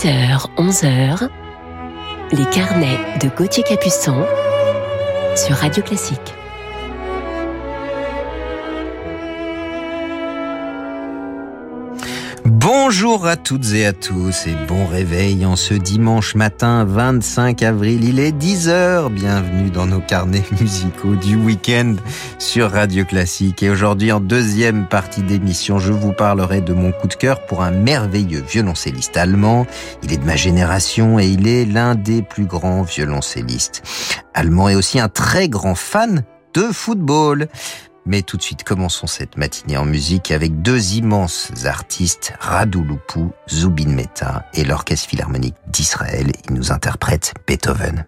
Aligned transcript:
10h, 0.00 0.46
11h, 0.56 1.28
les 2.32 2.46
carnets 2.46 3.18
de 3.22 3.28
Gauthier 3.36 3.62
Capuçon 3.62 4.24
sur 5.36 5.56
Radio 5.56 5.82
Classique. 5.82 6.39
Bonjour 12.72 13.26
à 13.26 13.34
toutes 13.34 13.72
et 13.72 13.84
à 13.84 13.92
tous 13.92 14.46
et 14.46 14.54
bon 14.68 14.86
réveil 14.86 15.44
en 15.44 15.56
ce 15.56 15.74
dimanche 15.74 16.36
matin 16.36 16.84
25 16.84 17.64
avril. 17.64 18.04
Il 18.04 18.20
est 18.20 18.30
10h. 18.30 19.08
Bienvenue 19.08 19.70
dans 19.70 19.86
nos 19.86 19.98
carnets 19.98 20.44
musicaux 20.60 21.16
du 21.16 21.34
week-end 21.34 21.96
sur 22.38 22.70
Radio 22.70 23.04
Classique. 23.04 23.64
Et 23.64 23.70
aujourd'hui, 23.70 24.12
en 24.12 24.20
deuxième 24.20 24.86
partie 24.86 25.22
d'émission, 25.22 25.80
je 25.80 25.92
vous 25.92 26.12
parlerai 26.12 26.60
de 26.60 26.72
mon 26.72 26.92
coup 26.92 27.08
de 27.08 27.14
cœur 27.14 27.44
pour 27.46 27.64
un 27.64 27.72
merveilleux 27.72 28.44
violoncelliste 28.48 29.16
allemand. 29.16 29.66
Il 30.04 30.12
est 30.12 30.18
de 30.18 30.24
ma 30.24 30.36
génération 30.36 31.18
et 31.18 31.26
il 31.26 31.48
est 31.48 31.64
l'un 31.64 31.96
des 31.96 32.22
plus 32.22 32.46
grands 32.46 32.82
violoncellistes 32.82 33.82
allemands 34.32 34.68
et 34.68 34.76
aussi 34.76 35.00
un 35.00 35.08
très 35.08 35.48
grand 35.48 35.74
fan 35.74 36.22
de 36.54 36.62
football. 36.70 37.48
Mais 38.06 38.22
tout 38.22 38.36
de 38.36 38.42
suite, 38.42 38.64
commençons 38.64 39.06
cette 39.06 39.36
matinée 39.36 39.76
en 39.76 39.84
musique 39.84 40.30
avec 40.30 40.62
deux 40.62 40.94
immenses 40.94 41.52
artistes, 41.64 42.32
Radu 42.40 42.82
Lupu, 42.82 43.28
Zubin 43.48 43.88
Mehta 43.88 44.46
et 44.54 44.64
l'Orchestre 44.64 45.08
Philharmonique 45.08 45.56
d'Israël. 45.66 46.32
Ils 46.48 46.54
nous 46.54 46.72
interprètent 46.72 47.34
Beethoven. 47.46 48.06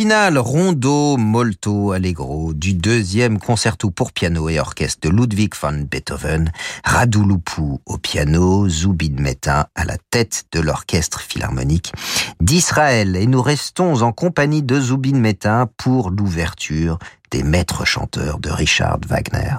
Le 0.00 0.06
final 0.06 0.38
rondo 0.38 1.18
molto 1.18 1.92
allegro 1.92 2.54
du 2.54 2.72
deuxième 2.72 3.38
concerto 3.38 3.90
pour 3.90 4.12
piano 4.12 4.48
et 4.48 4.58
orchestre 4.58 5.06
de 5.06 5.14
Ludwig 5.14 5.52
van 5.60 5.84
Beethoven, 5.90 6.50
Radulupu 6.84 7.78
au 7.84 7.98
piano, 7.98 8.66
Zubin 8.66 9.20
Mehta 9.20 9.68
à 9.74 9.84
la 9.84 9.98
tête 10.08 10.46
de 10.52 10.60
l'orchestre 10.60 11.20
philharmonique 11.20 11.92
d'Israël. 12.40 13.14
Et 13.14 13.26
nous 13.26 13.42
restons 13.42 14.00
en 14.00 14.12
compagnie 14.12 14.62
de 14.62 14.80
Zubin 14.80 15.18
Mehta 15.18 15.68
pour 15.76 16.08
l'ouverture 16.08 16.98
des 17.30 17.42
maîtres 17.42 17.84
chanteurs 17.84 18.38
de 18.38 18.48
Richard 18.48 19.00
Wagner. 19.06 19.56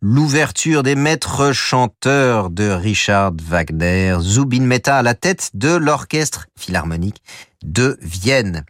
L'ouverture 0.00 0.82
des 0.82 0.94
maîtres 0.94 1.52
chanteurs 1.52 2.50
de 2.50 2.68
Richard 2.70 3.32
Wagner, 3.42 4.16
Zubin 4.20 4.62
Mehta 4.62 4.98
à 4.98 5.02
la 5.02 5.14
tête 5.14 5.50
de 5.54 5.74
l'orchestre 5.74 6.46
philharmonique 6.58 7.22
de 7.64 7.98
Vienne. 8.02 8.64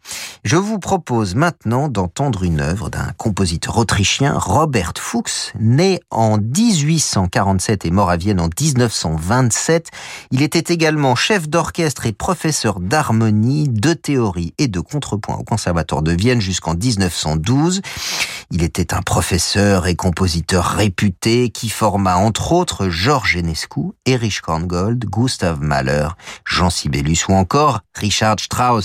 Je 0.44 0.56
vous 0.56 0.78
propose 0.78 1.34
maintenant 1.34 1.88
d'entendre 1.88 2.42
une 2.42 2.60
œuvre 2.60 2.90
d'un 2.90 3.12
compositeur 3.16 3.78
autrichien, 3.78 4.34
Robert 4.36 4.92
Fuchs, 4.98 5.52
né 5.58 6.00
en 6.10 6.38
1847 6.38 7.84
et 7.84 7.90
mort 7.90 8.10
à 8.10 8.16
Vienne 8.16 8.40
en 8.40 8.48
1927. 8.60 9.88
Il 10.30 10.42
était 10.42 10.72
également 10.72 11.14
chef 11.14 11.48
d'orchestre 11.48 12.06
et 12.06 12.12
professeur 12.12 12.80
d'harmonie, 12.80 13.68
de 13.68 13.94
théorie 13.94 14.54
et 14.58 14.68
de 14.68 14.80
contrepoint 14.80 15.36
au 15.36 15.44
Conservatoire 15.44 16.02
de 16.02 16.12
Vienne 16.12 16.40
jusqu'en 16.40 16.74
1912. 16.74 17.80
Il 18.50 18.62
était 18.62 18.92
un 18.92 19.02
professeur 19.02 19.86
et 19.86 19.96
compositeur 19.96 20.66
réputé 20.66 21.48
qui 21.48 21.68
forma 21.68 22.16
entre 22.16 22.52
autres 22.52 22.88
Georges 22.88 23.36
Enescu, 23.36 23.92
Erich 24.06 24.42
Korngold, 24.42 25.04
Gustav 25.06 25.60
Mahler, 25.60 26.08
Jean 26.44 26.70
Sibelius 26.70 27.28
ou 27.28 27.32
encore 27.32 27.80
Richard 27.94 28.38
Strauss. 28.38 28.83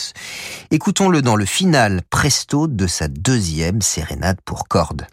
Écoutons-le 0.71 1.21
dans 1.21 1.35
le 1.35 1.45
final 1.45 2.01
presto 2.09 2.67
de 2.67 2.87
sa 2.87 3.07
deuxième 3.07 3.81
sérénade 3.81 4.39
pour 4.45 4.67
cordes. 4.67 5.07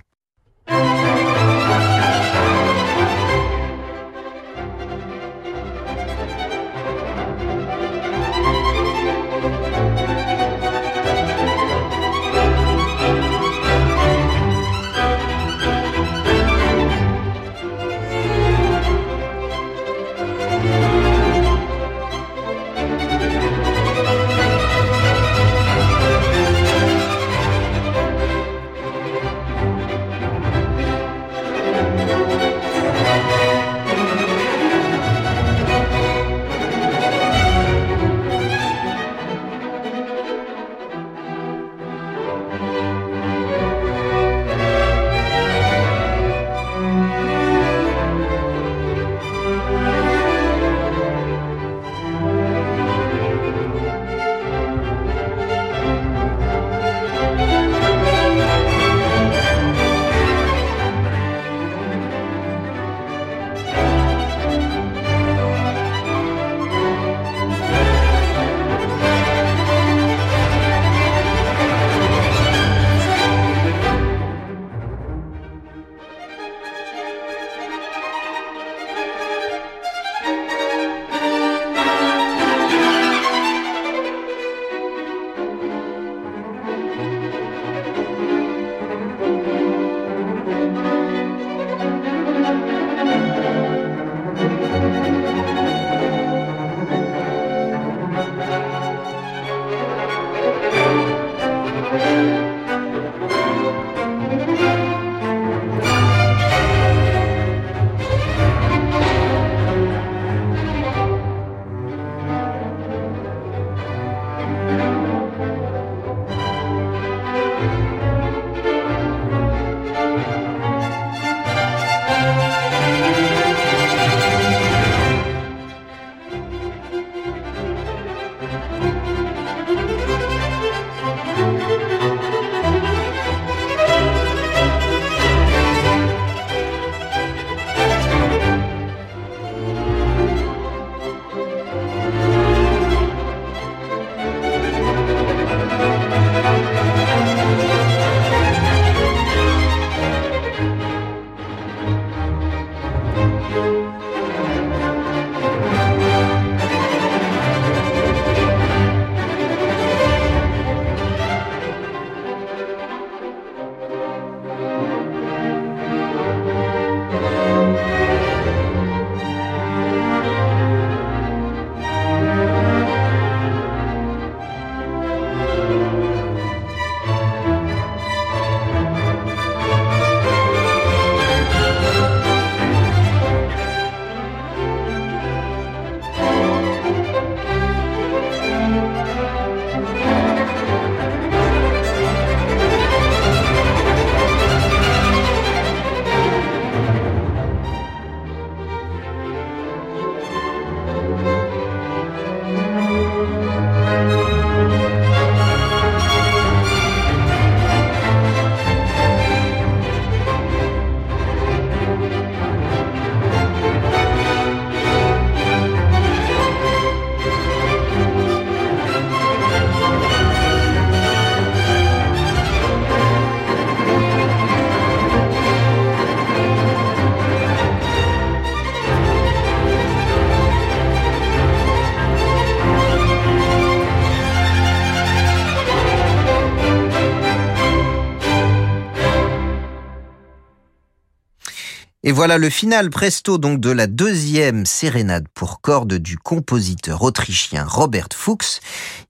Voilà 242.16 242.38
le 242.38 242.48
final 242.48 242.88
presto 242.88 243.37
donc 243.37 243.61
de 243.61 243.68
la 243.68 243.87
deuxième 243.87 244.64
sérénade 244.64 245.26
pour 245.35 245.61
cordes 245.61 245.92
du 245.92 246.16
compositeur 246.16 247.02
autrichien 247.02 247.66
Robert 247.68 248.09
Fuchs. 248.14 248.61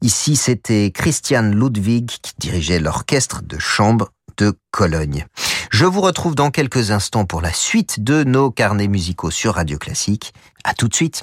Ici, 0.02 0.34
c'était 0.34 0.90
Christian 0.90 1.52
Ludwig 1.52 2.08
qui 2.20 2.32
dirigeait 2.36 2.80
l'orchestre 2.80 3.42
de 3.44 3.60
chambre 3.60 4.10
de 4.38 4.58
Cologne. 4.72 5.24
Je 5.70 5.84
vous 5.84 6.00
retrouve 6.00 6.34
dans 6.34 6.50
quelques 6.50 6.90
instants 6.90 7.26
pour 7.26 7.42
la 7.42 7.52
suite 7.52 8.02
de 8.02 8.24
nos 8.24 8.50
carnets 8.50 8.88
musicaux 8.88 9.30
sur 9.30 9.54
Radio 9.54 9.78
Classique. 9.78 10.34
À 10.64 10.74
tout 10.74 10.88
de 10.88 10.94
suite. 10.96 11.22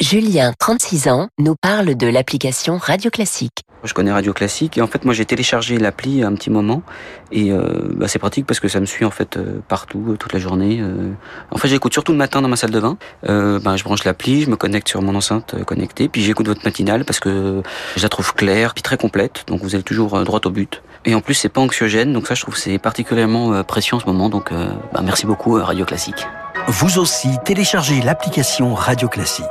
Julien, 0.00 0.52
36 0.58 1.06
ans, 1.06 1.28
nous 1.38 1.54
parle 1.54 1.94
de 1.94 2.08
l'application 2.08 2.78
Radio 2.78 3.12
Classique. 3.12 3.60
Je 3.84 3.94
connais 3.94 4.10
Radio 4.10 4.32
Classique 4.32 4.76
et 4.76 4.82
en 4.82 4.88
fait 4.88 5.04
moi 5.04 5.14
j'ai 5.14 5.24
téléchargé 5.24 5.78
l'appli 5.78 6.24
un 6.24 6.34
petit 6.34 6.50
moment 6.50 6.82
et 7.30 7.52
euh, 7.52 7.92
bah, 7.94 8.08
c'est 8.08 8.18
pratique 8.18 8.44
parce 8.44 8.58
que 8.58 8.66
ça 8.66 8.80
me 8.80 8.86
suit 8.86 9.04
en 9.04 9.12
fait 9.12 9.36
euh, 9.36 9.60
partout 9.68 10.04
euh, 10.08 10.16
toute 10.16 10.32
la 10.32 10.40
journée. 10.40 10.80
euh. 10.80 11.12
En 11.52 11.58
fait 11.58 11.68
j'écoute 11.68 11.92
surtout 11.92 12.10
le 12.10 12.18
matin 12.18 12.42
dans 12.42 12.48
ma 12.48 12.56
salle 12.56 12.72
de 12.72 12.80
bain. 12.80 12.96
Euh, 13.28 13.60
ben, 13.60 13.76
je 13.76 13.84
branche 13.84 14.02
l'appli, 14.02 14.42
je 14.42 14.50
me 14.50 14.56
connecte 14.56 14.88
sur 14.88 15.00
mon 15.00 15.14
enceinte 15.14 15.54
connectée 15.64 16.08
puis 16.08 16.22
j'écoute 16.24 16.48
votre 16.48 16.64
matinale 16.64 17.04
parce 17.04 17.20
que 17.20 17.62
je 17.96 18.02
la 18.02 18.08
trouve 18.08 18.34
claire 18.34 18.74
puis 18.74 18.82
très 18.82 18.96
complète 18.96 19.44
donc 19.46 19.62
vous 19.62 19.76
allez 19.76 19.84
toujours 19.84 20.14
euh, 20.16 20.24
droit 20.24 20.40
au 20.44 20.50
but. 20.50 20.82
Et 21.04 21.14
en 21.14 21.20
plus 21.20 21.34
c'est 21.34 21.50
pas 21.50 21.60
anxiogène 21.60 22.12
donc 22.12 22.26
ça 22.26 22.34
je 22.34 22.40
trouve 22.42 22.54
que 22.54 22.60
c'est 22.60 22.78
particulièrement 22.78 23.52
euh, 23.52 23.62
précieux 23.62 23.94
en 23.96 24.00
ce 24.00 24.06
moment 24.06 24.28
donc 24.28 24.50
euh, 24.50 24.70
bah, 24.92 25.02
merci 25.04 25.24
beaucoup 25.24 25.56
euh, 25.56 25.62
Radio 25.62 25.84
Classique. 25.84 26.26
Vous 26.66 26.98
aussi, 26.98 27.28
téléchargez 27.44 28.00
l'application 28.00 28.74
Radio 28.74 29.08
Classique. 29.08 29.44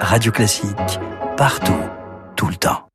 Radio 0.00 0.32
Classique, 0.32 1.00
partout, 1.36 1.72
tout 2.36 2.46
le 2.46 2.54
temps. 2.54 2.88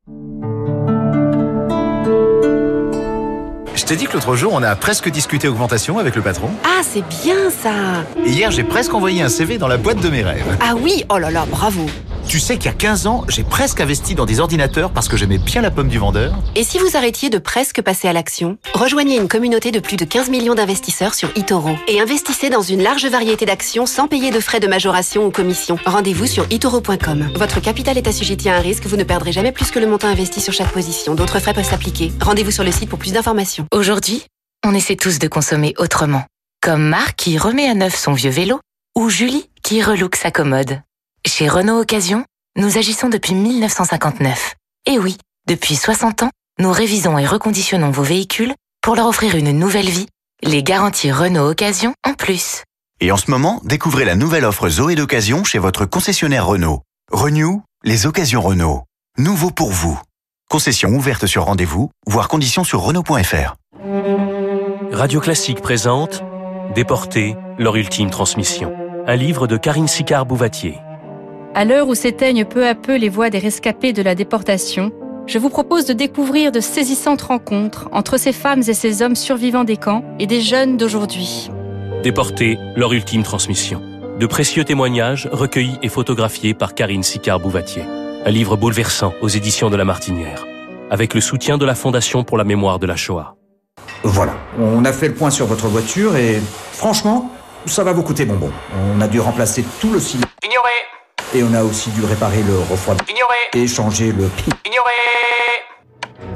Je 3.74 3.84
t'ai 3.84 3.96
dit 3.96 4.06
que 4.06 4.14
l'autre 4.14 4.36
jour, 4.36 4.52
on 4.54 4.62
a 4.62 4.74
presque 4.74 5.10
discuté 5.10 5.48
augmentation 5.48 5.98
avec 5.98 6.16
le 6.16 6.22
patron. 6.22 6.50
Ah, 6.64 6.80
c'est 6.82 7.04
bien 7.22 7.50
ça 7.50 8.04
Et 8.24 8.30
hier, 8.30 8.50
j'ai 8.50 8.64
presque 8.64 8.94
envoyé 8.94 9.22
un 9.22 9.28
CV 9.28 9.58
dans 9.58 9.68
la 9.68 9.76
boîte 9.76 10.00
de 10.00 10.08
mes 10.08 10.22
rêves. 10.22 10.56
Ah 10.60 10.74
oui, 10.76 11.04
oh 11.10 11.18
là 11.18 11.30
là, 11.30 11.44
bravo 11.50 11.86
Tu 12.26 12.40
sais 12.40 12.56
qu'il 12.56 12.66
y 12.66 12.68
a 12.68 12.76
15 12.76 13.06
ans, 13.06 13.24
j'ai 13.28 13.44
presque 13.44 13.80
investi 13.80 14.14
dans 14.14 14.26
des 14.26 14.40
ordinateurs 14.40 14.90
parce 14.90 15.08
que 15.08 15.16
j'aimais 15.16 15.38
bien 15.38 15.60
la 15.60 15.70
pomme 15.70 15.88
du 15.88 15.98
vendeur. 15.98 16.34
Et 16.56 16.64
si 16.64 16.78
vous 16.78 16.96
arrêtiez 16.96 17.30
de 17.30 17.38
presque 17.38 17.80
passer 17.82 18.08
à 18.08 18.12
l'action 18.12 18.58
Rejoignez 18.72 19.16
une 19.16 19.28
communauté 19.28 19.70
de 19.70 19.78
plus 19.78 19.96
de 19.96 20.04
15 20.04 20.30
millions 20.30 20.54
d'investisseurs 20.54 21.14
sur 21.14 21.28
eToro 21.36 21.76
et 21.86 22.00
investissez 22.00 22.50
dans 22.50 22.62
une 22.62 22.82
large 22.82 23.06
variété 23.06 23.46
d'actions 23.46 23.86
sans 23.86 24.08
payer 24.08 24.30
de 24.30 24.40
frais 24.40 24.60
de 24.60 24.66
majoration 24.66 25.26
ou 25.26 25.30
commission. 25.30 25.78
Rendez-vous 25.86 26.26
sur 26.26 26.46
itoro.com. 26.50 27.30
Votre 27.36 27.60
capital 27.60 27.98
est 27.98 28.08
assujetti 28.08 28.48
à 28.48 28.56
un 28.56 28.60
risque, 28.60 28.86
vous 28.86 28.96
ne 28.96 29.04
perdrez 29.04 29.32
jamais 29.32 29.52
plus 29.52 29.70
que 29.70 29.78
le 29.78 29.86
montant 29.86 30.08
investi 30.08 30.40
sur 30.40 30.52
chaque 30.52 30.72
position. 30.72 31.14
D'autres 31.14 31.40
frais 31.40 31.54
peuvent 31.54 31.68
s'appliquer. 31.68 32.12
Rendez-vous 32.20 32.50
sur 32.50 32.64
le 32.64 32.72
site 32.72 32.88
pour 32.88 32.98
plus 32.98 33.12
d'informations. 33.12 33.66
Aujourd'hui, 33.72 34.24
on 34.66 34.74
essaie 34.74 34.96
tous 34.96 35.18
de 35.18 35.28
consommer 35.28 35.74
autrement. 35.78 36.24
Comme 36.62 36.88
Marc 36.88 37.16
qui 37.16 37.38
remet 37.38 37.68
à 37.68 37.74
neuf 37.74 37.94
son 37.94 38.14
vieux 38.14 38.30
vélo 38.30 38.60
ou 38.96 39.10
Julie 39.10 39.50
qui 39.62 39.82
relook 39.82 40.16
sa 40.16 40.30
commode. 40.30 40.80
Chez 41.26 41.48
Renault 41.48 41.80
Occasion, 41.80 42.24
nous 42.56 42.76
agissons 42.76 43.08
depuis 43.08 43.34
1959. 43.34 44.54
Et 44.86 44.98
oui, 44.98 45.16
depuis 45.48 45.74
60 45.74 46.22
ans, 46.22 46.30
nous 46.60 46.70
révisons 46.70 47.16
et 47.18 47.26
reconditionnons 47.26 47.90
vos 47.90 48.02
véhicules 48.02 48.54
pour 48.82 48.94
leur 48.94 49.06
offrir 49.06 49.34
une 49.34 49.50
nouvelle 49.52 49.88
vie, 49.88 50.06
les 50.42 50.62
garanties 50.62 51.10
Renault 51.10 51.48
Occasion 51.48 51.94
en 52.06 52.12
plus. 52.12 52.62
Et 53.00 53.10
en 53.10 53.16
ce 53.16 53.30
moment, 53.30 53.60
découvrez 53.64 54.04
la 54.04 54.16
nouvelle 54.16 54.44
offre 54.44 54.68
Zoé 54.68 54.94
d'occasion 54.96 55.44
chez 55.44 55.58
votre 55.58 55.86
concessionnaire 55.86 56.46
Renault. 56.46 56.82
Renew, 57.10 57.62
les 57.84 58.06
occasions 58.06 58.42
Renault. 58.42 58.82
Nouveau 59.16 59.50
pour 59.50 59.70
vous. 59.70 59.98
Concession 60.50 60.90
ouverte 60.90 61.26
sur 61.26 61.44
rendez-vous, 61.44 61.90
voire 62.06 62.28
conditions 62.28 62.64
sur 62.64 62.82
Renault.fr. 62.82 63.56
Radio 64.92 65.20
Classique 65.20 65.62
présente 65.62 66.22
Déportés, 66.74 67.34
leur 67.58 67.76
ultime 67.76 68.10
transmission. 68.10 68.74
Un 69.06 69.16
livre 69.16 69.46
de 69.46 69.56
Karine 69.56 69.88
Sicard-Bouvatier. 69.88 70.78
À 71.56 71.64
l'heure 71.64 71.86
où 71.86 71.94
s'éteignent 71.94 72.44
peu 72.44 72.66
à 72.66 72.74
peu 72.74 72.96
les 72.96 73.08
voix 73.08 73.30
des 73.30 73.38
rescapés 73.38 73.92
de 73.92 74.02
la 74.02 74.16
déportation, 74.16 74.90
je 75.28 75.38
vous 75.38 75.50
propose 75.50 75.86
de 75.86 75.92
découvrir 75.92 76.50
de 76.50 76.58
saisissantes 76.58 77.22
rencontres 77.22 77.88
entre 77.92 78.16
ces 78.16 78.32
femmes 78.32 78.62
et 78.66 78.74
ces 78.74 79.02
hommes 79.02 79.14
survivants 79.14 79.62
des 79.62 79.76
camps 79.76 80.02
et 80.18 80.26
des 80.26 80.40
jeunes 80.40 80.76
d'aujourd'hui. 80.76 81.52
Déportés, 82.02 82.58
leur 82.74 82.92
ultime 82.92 83.22
transmission. 83.22 83.80
De 84.18 84.26
précieux 84.26 84.64
témoignages 84.64 85.28
recueillis 85.30 85.78
et 85.80 85.88
photographiés 85.88 86.54
par 86.54 86.74
Karine 86.74 87.04
Sicard-Bouvatier. 87.04 87.84
Un 88.26 88.30
livre 88.30 88.56
bouleversant 88.56 89.14
aux 89.22 89.28
éditions 89.28 89.70
de 89.70 89.76
La 89.76 89.84
Martinière. 89.84 90.44
Avec 90.90 91.14
le 91.14 91.20
soutien 91.20 91.56
de 91.56 91.64
la 91.64 91.76
Fondation 91.76 92.24
pour 92.24 92.36
la 92.36 92.42
mémoire 92.42 92.80
de 92.80 92.86
la 92.86 92.96
Shoah. 92.96 93.36
Voilà, 94.02 94.34
on 94.58 94.84
a 94.84 94.92
fait 94.92 95.06
le 95.06 95.14
point 95.14 95.30
sur 95.30 95.46
votre 95.46 95.68
voiture 95.68 96.16
et 96.16 96.40
franchement, 96.72 97.30
ça 97.66 97.84
va 97.84 97.92
vous 97.92 98.02
coûter 98.02 98.24
bonbon. 98.24 98.50
On 98.96 99.00
a 99.00 99.06
dû 99.06 99.20
remplacer 99.20 99.64
tout 99.80 99.92
le 99.92 100.00
cylindre. 100.00 100.26
Ignoré 100.44 100.93
Et 101.34 101.42
on 101.42 101.52
a 101.52 101.64
aussi 101.64 101.90
dû 101.90 102.04
réparer 102.04 102.42
le 102.44 102.56
refroidissement. 102.56 103.12
Ignoré 103.12 103.64
Et 103.64 103.66
changer 103.66 104.12
le 104.12 104.28
pi. 104.28 104.44
Ignoré 104.64 104.92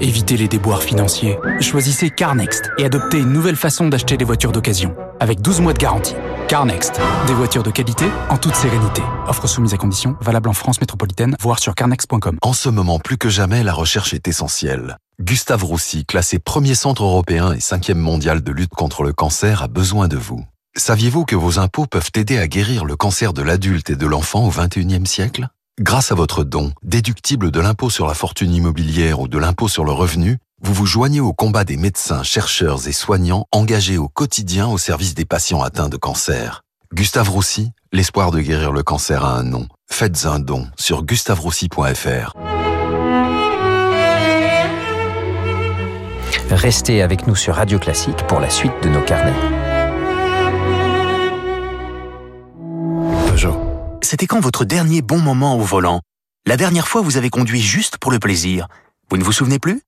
Évitez 0.01 0.37
les 0.37 0.49
déboires 0.49 0.83
financiers. 0.83 1.39
Choisissez 1.61 2.11
CarNext 2.11 2.71
et 2.79 2.85
adoptez 2.85 3.19
une 3.19 3.33
nouvelle 3.33 3.55
façon 3.55 3.89
d'acheter 3.89 4.17
des 4.17 4.25
voitures 4.25 4.51
d'occasion. 4.51 4.97
Avec 5.21 5.41
12 5.41 5.61
mois 5.61 5.73
de 5.73 5.79
garantie. 5.79 6.15
CarNext. 6.49 7.01
Des 7.29 7.33
voitures 7.35 7.63
de 7.63 7.71
qualité 7.71 8.07
en 8.29 8.39
toute 8.39 8.57
sérénité. 8.57 9.03
Offre 9.29 9.47
soumise 9.47 9.75
à 9.75 9.77
conditions, 9.77 10.17
valable 10.21 10.49
en 10.49 10.53
France 10.53 10.81
métropolitaine, 10.81 11.37
voire 11.41 11.61
sur 11.61 11.75
carnext.com. 11.75 12.39
En 12.43 12.53
ce 12.53 12.69
moment, 12.69 12.99
plus 12.99 13.19
que 13.19 13.29
jamais, 13.29 13.63
la 13.63 13.75
recherche 13.75 14.15
est 14.15 14.27
essentielle. 14.27 14.97
Gustave 15.21 15.65
Roussy, 15.65 16.07
classé 16.07 16.39
premier 16.39 16.75
centre 16.75 17.05
européen 17.05 17.53
et 17.53 17.61
cinquième 17.61 17.99
mondial 17.99 18.43
de 18.43 18.53
lutte 18.53 18.75
contre 18.75 19.03
le 19.03 19.13
cancer, 19.13 19.63
a 19.63 19.69
besoin 19.69 20.09
de 20.09 20.17
vous. 20.17 20.45
Saviez-vous 20.79 21.25
que 21.25 21.35
vos 21.35 21.59
impôts 21.59 21.87
peuvent 21.87 22.13
aider 22.15 22.39
à 22.39 22.47
guérir 22.47 22.85
le 22.85 22.95
cancer 22.95 23.33
de 23.33 23.43
l'adulte 23.43 23.91
et 23.91 23.97
de 23.97 24.07
l'enfant 24.07 24.47
au 24.47 24.51
XXIe 24.51 25.05
siècle? 25.07 25.49
Grâce 25.81 26.13
à 26.13 26.15
votre 26.15 26.45
don, 26.45 26.73
déductible 26.85 27.51
de 27.51 27.59
l'impôt 27.59 27.91
sur 27.91 28.07
la 28.07 28.15
fortune 28.15 28.55
immobilière 28.55 29.19
ou 29.19 29.27
de 29.27 29.39
l'impôt 29.39 29.67
sur 29.67 29.85
le 29.85 29.91
revenu, 29.91 30.39
vous 30.63 30.73
vous 30.73 30.87
joignez 30.87 31.19
au 31.19 31.33
combat 31.33 31.65
des 31.65 31.77
médecins, 31.77 32.23
chercheurs 32.23 32.87
et 32.87 32.93
soignants 32.93 33.47
engagés 33.51 33.99
au 33.99 34.07
quotidien 34.07 34.69
au 34.69 34.79
service 34.79 35.15
des 35.15 35.25
patients 35.25 35.63
atteints 35.63 35.89
de 35.89 35.97
cancer. 35.97 36.63
Gustave 36.95 37.29
Roussy, 37.29 37.73
l'espoir 37.93 38.31
de 38.31 38.39
guérir 38.39 38.71
le 38.71 38.85
cancer 38.85 39.25
a 39.25 39.37
un 39.37 39.43
nom. 39.43 39.67
Faites 39.91 40.27
un 40.27 40.39
don 40.39 40.69
sur 40.79 41.03
gustaveroussy.fr. 41.03 42.35
Restez 46.51 47.03
avec 47.03 47.27
nous 47.27 47.35
sur 47.35 47.57
Radio 47.57 47.81
Classique 47.81 48.25
pour 48.29 48.39
la 48.39 48.49
suite 48.49 48.73
de 48.85 48.89
nos 48.89 49.03
carnets. 49.03 49.68
C'était 54.03 54.27
quand 54.27 54.41
votre 54.41 54.65
dernier 54.65 55.03
bon 55.03 55.19
moment 55.19 55.57
au 55.57 55.61
volant? 55.61 56.01
La 56.47 56.57
dernière 56.57 56.89
fois, 56.89 57.03
vous 57.03 57.17
avez 57.17 57.31
conduit 57.31 57.61
juste 57.61 57.99
pour 57.99 58.11
le 58.11 58.19
plaisir. 58.19 58.69
Vous 59.11 59.17
ne 59.17 59.25
vous 59.25 59.33
souvenez 59.33 59.59
plus? 59.59 59.83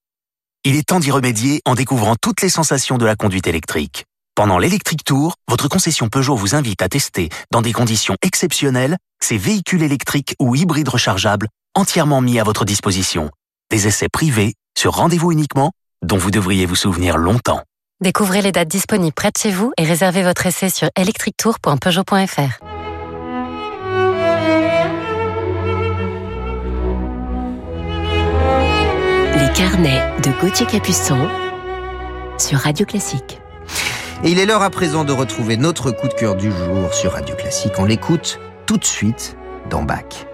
Il 0.65 0.77
est 0.77 0.89
temps 0.89 1.01
d'y 1.01 1.11
remédier 1.11 1.63
en 1.65 1.75
découvrant 1.75 2.17
toutes 2.21 2.43
les 2.43 2.51
sensations 2.51 2.99
de 2.99 3.07
la 3.07 3.17
conduite 3.17 3.47
électrique. 3.47 4.05
Pendant 4.35 4.59
l'Electric 4.59 5.05
Tour, 5.05 5.35
votre 5.49 5.69
concession 5.69 6.09
Peugeot 6.09 6.37
vous 6.37 6.55
invite 6.55 6.83
à 6.83 6.89
tester, 6.89 7.31
dans 7.51 7.63
des 7.63 7.73
conditions 7.73 8.17
exceptionnelles, 8.23 8.97
ces 9.23 9.39
véhicules 9.39 9.83
électriques 9.83 10.35
ou 10.39 10.55
hybrides 10.55 10.89
rechargeables 10.89 11.49
entièrement 11.75 12.21
mis 12.21 12.39
à 12.39 12.45
votre 12.45 12.65
disposition. 12.65 13.31
Des 13.71 13.87
essais 13.87 14.09
privés, 14.09 14.55
sur 14.77 14.95
rendez-vous 14.95 15.33
uniquement, 15.33 15.73
dont 16.03 16.19
vous 16.19 16.31
devriez 16.31 16.67
vous 16.67 16.77
souvenir 16.77 17.17
longtemps. 17.17 17.63
Découvrez 18.03 18.43
les 18.43 18.53
dates 18.53 18.69
disponibles 18.69 19.15
près 19.15 19.31
de 19.31 19.39
chez 19.39 19.51
vous 19.51 19.73
et 19.79 19.85
réservez 19.85 20.23
votre 20.23 20.47
essai 20.47 20.69
sur 20.69 20.89
electrictour.peugeot.fr. 20.97 22.80
Les 29.51 29.57
carnets 29.57 30.03
de 30.23 30.31
Gauthier 30.41 30.67
Capuçon 30.67 31.29
sur 32.39 32.59
Radio 32.59 32.87
Classique. 32.87 33.41
Et 34.23 34.31
il 34.31 34.39
est 34.39 34.47
l'heure 34.47 34.63
à 34.63 34.71
présent 34.71 35.05
de 35.05 35.13
retrouver 35.13 35.57
notre 35.57 35.91
coup 35.91 36.09
de 36.09 36.15
cœur 36.15 36.37
du 36.37 36.53
jour 36.53 36.95
sur 36.95 37.13
Radio 37.13 37.35
Classique. 37.35 37.73
On 37.79 37.85
l'écoute 37.85 38.39
tout 38.67 38.77
de 38.77 38.85
suite 38.85 39.37
dans 39.69 39.83
Bac. 39.83 40.30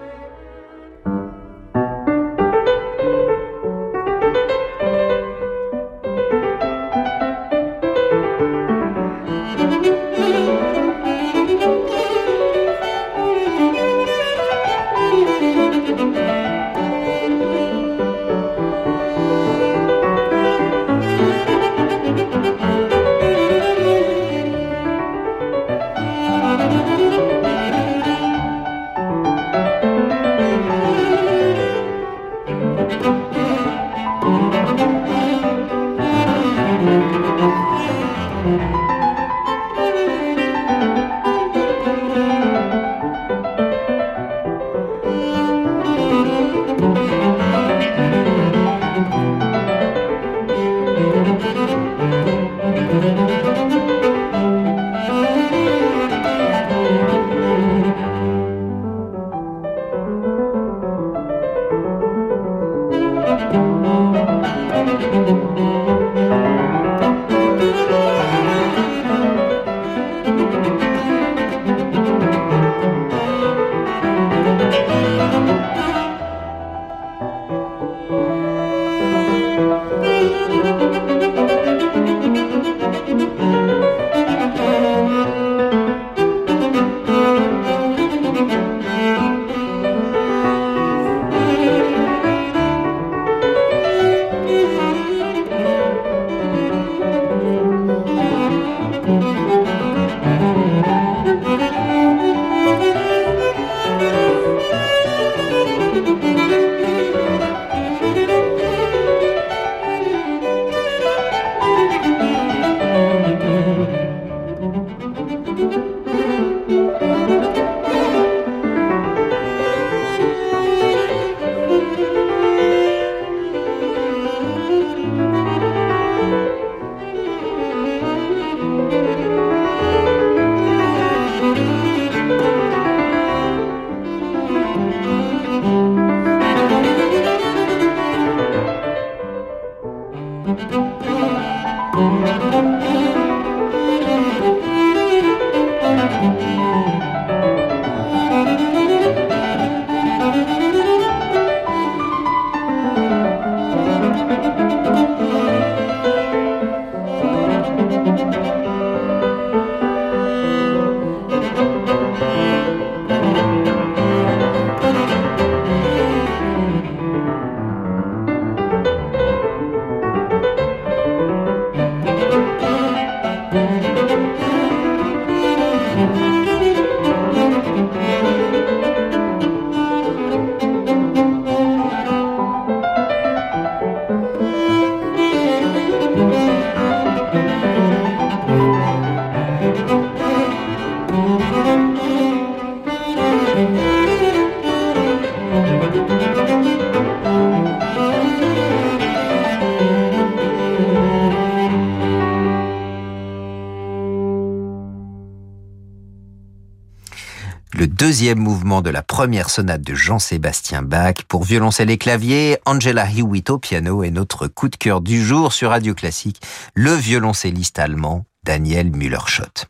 Mouvement 208.35 208.81
de 208.81 208.89
la 208.89 209.01
première 209.01 209.49
sonate 209.49 209.81
de 209.81 209.95
Jean-Sébastien 209.95 210.81
Bach 210.81 211.23
pour 211.27 211.43
violoncelle 211.43 211.89
et 211.89 211.97
clavier, 211.97 212.57
Angela 212.65 213.05
Hewitt 213.09 213.49
au 213.49 213.57
piano 213.57 214.03
et 214.03 214.11
notre 214.11 214.47
coup 214.47 214.69
de 214.69 214.75
cœur 214.75 215.01
du 215.01 215.23
jour 215.23 215.53
sur 215.53 215.69
Radio 215.69 215.93
Classique, 215.93 216.41
le 216.73 216.93
violoncelliste 216.93 217.79
allemand 217.79 218.25
Daniel 218.43 218.91
Müller-Schott. 218.91 219.67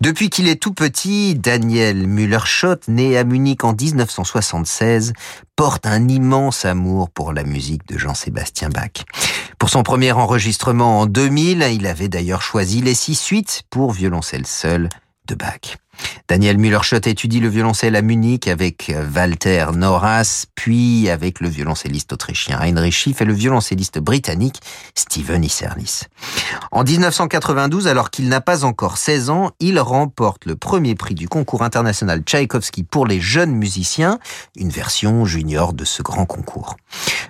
Depuis 0.00 0.30
qu'il 0.30 0.48
est 0.48 0.62
tout 0.62 0.72
petit, 0.72 1.34
Daniel 1.34 2.06
Müller-Schott, 2.06 2.88
né 2.88 3.18
à 3.18 3.24
Munich 3.24 3.64
en 3.64 3.72
1976, 3.72 5.12
porte 5.56 5.86
un 5.86 6.08
immense 6.08 6.64
amour 6.64 7.10
pour 7.10 7.32
la 7.32 7.42
musique 7.42 7.86
de 7.88 7.98
Jean-Sébastien 7.98 8.68
Bach. 8.68 9.04
Pour 9.58 9.70
son 9.70 9.82
premier 9.82 10.12
enregistrement 10.12 11.00
en 11.00 11.06
2000, 11.06 11.66
il 11.72 11.86
avait 11.86 12.08
d'ailleurs 12.08 12.42
choisi 12.42 12.80
les 12.80 12.94
six 12.94 13.16
suites 13.16 13.62
pour 13.70 13.90
violoncelle 13.90 14.46
seul 14.46 14.88
de 15.26 15.34
Bach. 15.34 15.78
Daniel 16.28 16.58
Müller-Schott 16.58 17.06
étudie 17.06 17.40
le 17.40 17.48
violoncelle 17.48 17.96
à 17.96 18.02
Munich 18.02 18.48
avec 18.48 18.92
Walter 19.14 19.66
Noras, 19.74 20.46
puis 20.54 21.08
avec 21.08 21.40
le 21.40 21.48
violoncelliste 21.48 22.12
autrichien 22.12 22.58
Heinrich 22.60 22.92
Schiff 22.92 23.20
et 23.20 23.24
le 23.24 23.32
violoncelliste 23.32 23.98
britannique 23.98 24.60
Steven 24.94 25.42
Isserlis. 25.42 26.02
En 26.70 26.84
1992, 26.84 27.88
alors 27.88 28.10
qu'il 28.10 28.28
n'a 28.28 28.40
pas 28.40 28.64
encore 28.64 28.98
16 28.98 29.30
ans, 29.30 29.50
il 29.60 29.80
remporte 29.80 30.44
le 30.44 30.56
premier 30.56 30.94
prix 30.94 31.14
du 31.14 31.28
concours 31.28 31.62
international 31.62 32.20
Tchaïkovski 32.20 32.82
pour 32.82 33.06
les 33.06 33.20
jeunes 33.20 33.52
musiciens, 33.52 34.18
une 34.56 34.70
version 34.70 35.24
junior 35.24 35.72
de 35.72 35.84
ce 35.84 36.02
grand 36.02 36.26
concours. 36.26 36.76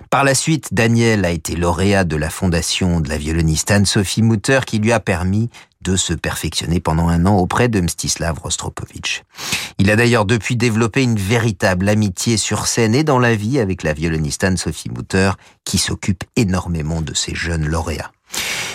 Par 0.09 0.23
la 0.23 0.35
suite, 0.35 0.73
Daniel 0.73 1.25
a 1.25 1.31
été 1.31 1.55
lauréat 1.55 2.03
de 2.03 2.15
la 2.15 2.29
fondation 2.29 2.99
de 2.99 3.09
la 3.09 3.17
violoniste 3.17 3.71
Anne-Sophie 3.71 4.23
Mutter 4.23 4.59
qui 4.65 4.79
lui 4.79 4.91
a 4.91 4.99
permis 4.99 5.49
de 5.81 5.95
se 5.95 6.13
perfectionner 6.13 6.81
pendant 6.81 7.07
un 7.07 7.25
an 7.25 7.37
auprès 7.37 7.69
de 7.69 7.79
Mstislav 7.79 8.37
Rostropovitch. 8.39 9.23
Il 9.77 9.89
a 9.89 9.95
d'ailleurs 9.95 10.25
depuis 10.25 10.57
développé 10.57 11.03
une 11.03 11.15
véritable 11.15 11.87
amitié 11.87 12.35
sur 12.35 12.67
scène 12.67 12.93
et 12.93 13.05
dans 13.05 13.19
la 13.19 13.33
vie 13.33 13.59
avec 13.59 13.83
la 13.83 13.93
violoniste 13.93 14.43
Anne-Sophie 14.43 14.89
Mutter 14.89 15.31
qui 15.63 15.77
s'occupe 15.77 16.25
énormément 16.35 17.01
de 17.01 17.13
ces 17.13 17.33
jeunes 17.33 17.65
lauréats. 17.65 18.11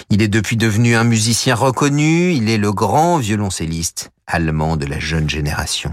Il 0.09 0.23
est 0.23 0.29
depuis 0.29 0.57
devenu 0.57 0.97
un 0.97 1.05
musicien 1.05 1.55
reconnu, 1.55 2.33
il 2.33 2.49
est 2.49 2.59
le 2.59 2.73
grand 2.73 3.19
violoncelliste 3.19 4.11
allemand 4.27 4.77
de 4.77 4.87
la 4.87 4.99
jeune 4.99 5.29
génération. 5.29 5.93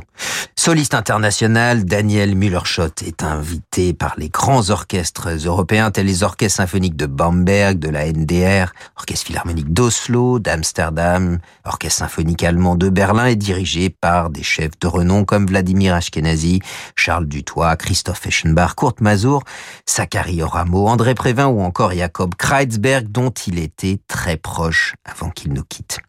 Soliste 0.55 0.93
international, 0.93 1.85
Daniel 1.85 2.35
Müller-Schott 2.35 3.01
est 3.01 3.23
invité 3.23 3.93
par 3.93 4.13
les 4.17 4.29
grands 4.29 4.69
orchestres 4.69 5.29
européens 5.45 5.89
tels 5.89 6.05
les 6.05 6.23
orchestres 6.23 6.57
symphoniques 6.57 6.95
de 6.95 7.05
Bamberg, 7.05 7.79
de 7.79 7.89
la 7.89 8.11
NDR, 8.11 8.73
orchestre 8.97 9.27
philharmonique 9.27 9.71
d'Oslo, 9.71 10.39
d'Amsterdam, 10.39 11.39
orchestre 11.63 11.99
symphonique 11.99 12.43
allemand 12.43 12.75
de 12.75 12.89
Berlin 12.89 13.27
et 13.27 13.35
dirigé 13.35 13.89
par 13.89 14.29
des 14.29 14.43
chefs 14.43 14.77
de 14.79 14.87
renom 14.87 15.25
comme 15.25 15.47
Vladimir 15.47 15.93
Ashkenazi, 15.93 16.59
Charles 16.95 17.27
Dutoit, 17.27 17.75
Christophe 17.77 18.25
Eschenbach, 18.25 18.75
Kurt 18.75 19.01
Mazur, 19.01 19.43
Zachary 19.89 20.41
Oramo, 20.41 20.87
André 20.87 21.15
Prévin 21.15 21.47
ou 21.47 21.61
encore 21.61 21.93
Jakob 21.93 22.35
Kreitzberg 22.35 23.07
dont 23.09 23.31
il 23.31 23.59
était 23.59 23.99
très 24.07 24.37
proche 24.37 24.95
avant 25.05 25.29
qu'il 25.29 25.53
nous 25.53 25.63
quitte. 25.63 25.99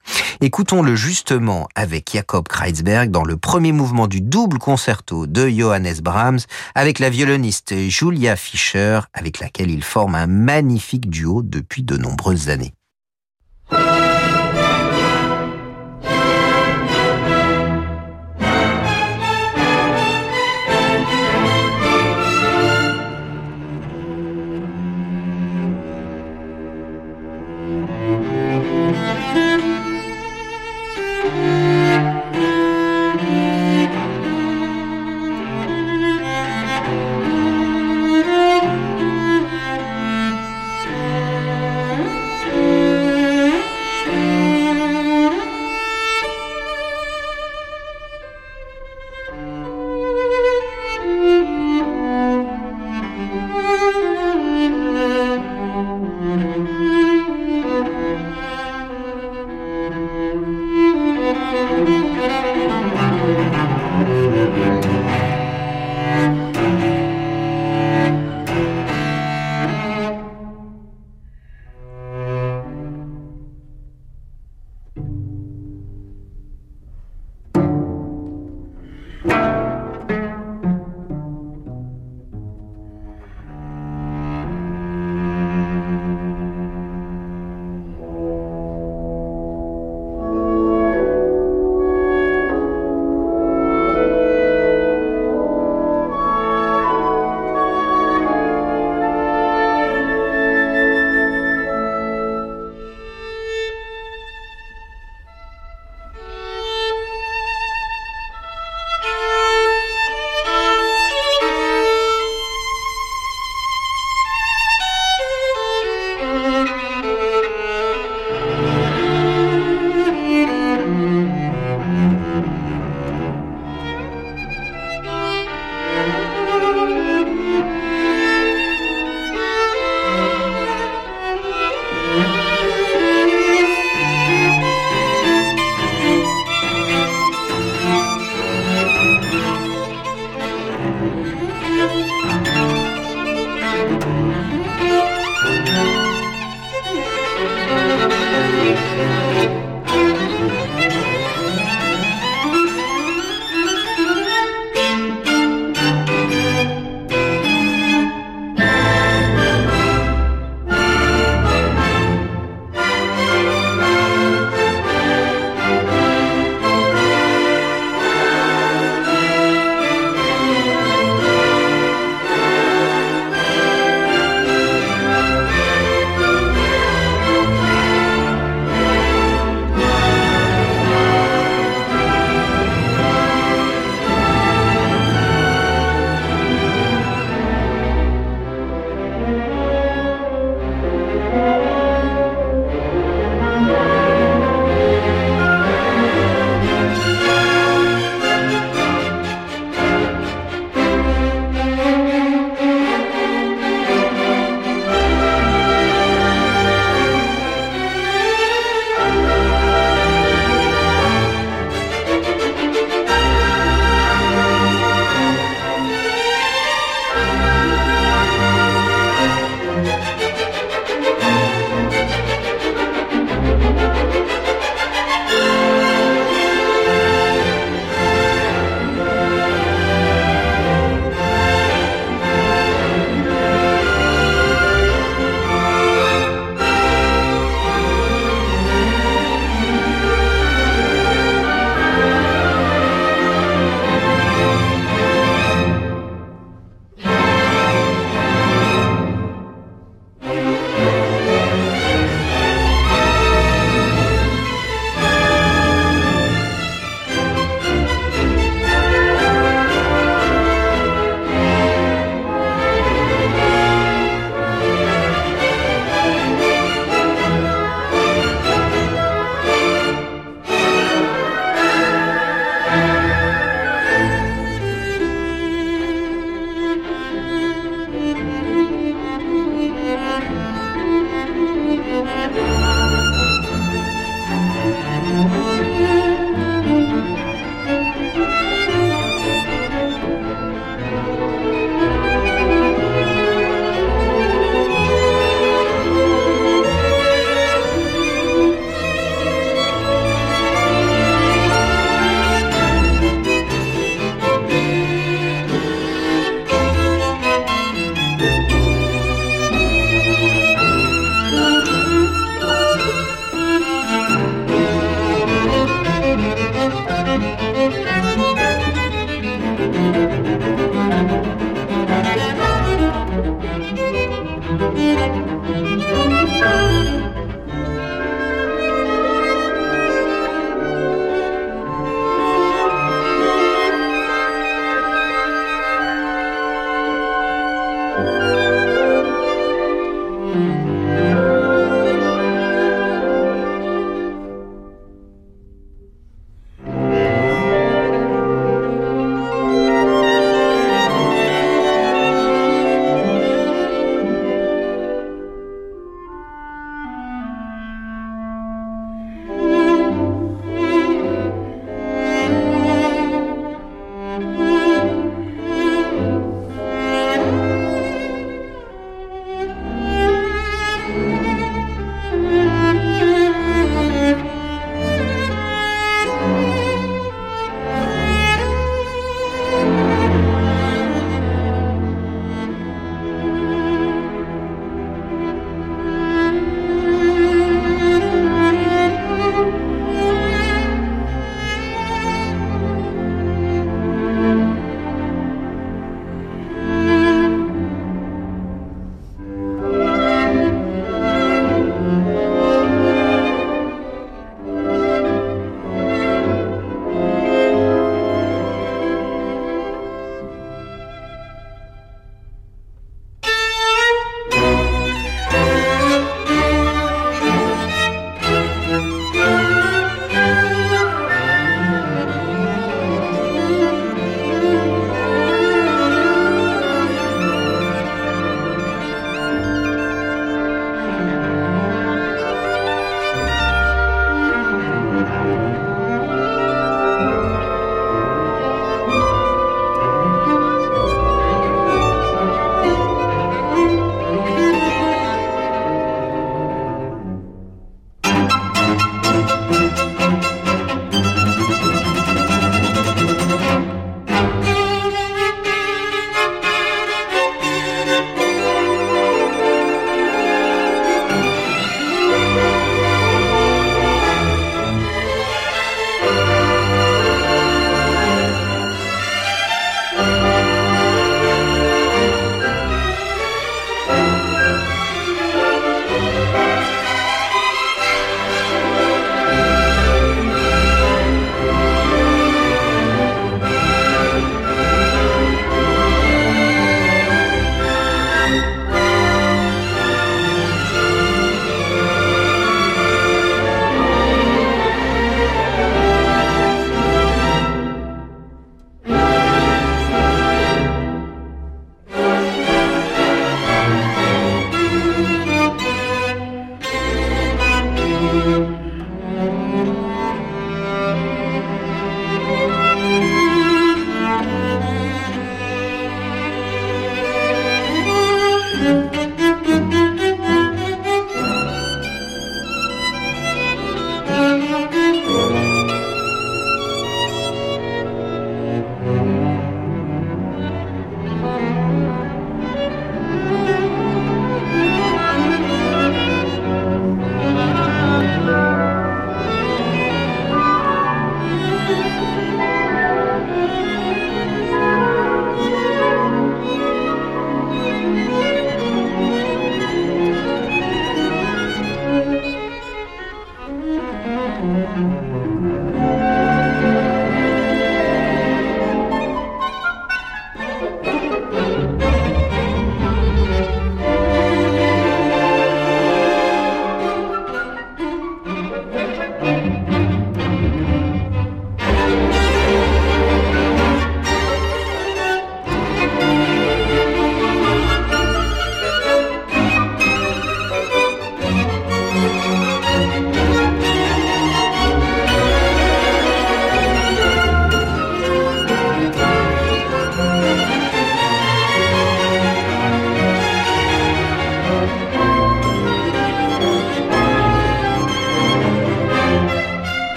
Écoutons-le 0.41 0.97
justement 0.97 1.69
avec 1.75 2.12
Jakob 2.12 2.46
Kreitzberg 2.46 3.11
dans 3.11 3.25
le 3.25 3.37
premier 3.37 3.72
mouvement 3.72 4.07
du 4.07 4.20
double 4.20 4.59
concerto 4.59 5.27
de 5.27 5.48
Johannes 5.48 6.01
Brahms 6.03 6.40
avec 6.75 6.98
la 6.98 7.09
violoniste 7.09 7.75
Julia 7.88 8.37
Fischer 8.37 9.01
avec 9.14 9.40
laquelle 9.40 9.70
il 9.70 9.83
forme 9.83 10.14
un 10.14 10.27
magnifique 10.27 11.09
duo 11.09 11.42
depuis 11.42 11.83
de 11.83 11.96
nombreuses 11.96 12.51
années. 12.51 12.75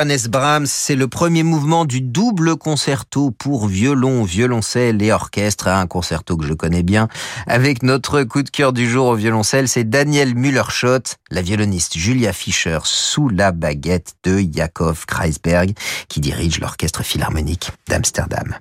Johannes 0.00 0.28
Brahms, 0.30 0.66
c'est 0.66 0.96
le 0.96 1.08
premier 1.08 1.42
mouvement 1.42 1.84
du 1.84 2.00
double 2.00 2.56
concerto 2.56 3.32
pour 3.32 3.66
violon, 3.66 4.24
violoncelle 4.24 5.02
et 5.02 5.12
orchestre, 5.12 5.68
un 5.68 5.86
concerto 5.86 6.38
que 6.38 6.46
je 6.46 6.54
connais 6.54 6.82
bien. 6.82 7.08
Avec 7.46 7.82
notre 7.82 8.22
coup 8.22 8.42
de 8.42 8.48
cœur 8.48 8.72
du 8.72 8.88
jour 8.88 9.08
au 9.08 9.14
violoncelle, 9.14 9.68
c'est 9.68 9.84
Daniel 9.84 10.34
Müller-Schott, 10.34 11.16
la 11.30 11.42
violoniste 11.42 11.98
Julia 11.98 12.32
Fischer 12.32 12.78
sous 12.84 13.28
la 13.28 13.52
baguette 13.52 14.14
de 14.24 14.42
Jakob 14.50 14.96
Kreisberg, 15.06 15.74
qui 16.08 16.20
dirige 16.20 16.60
l'orchestre 16.60 17.02
philharmonique 17.02 17.70
d'Amsterdam. 17.86 18.56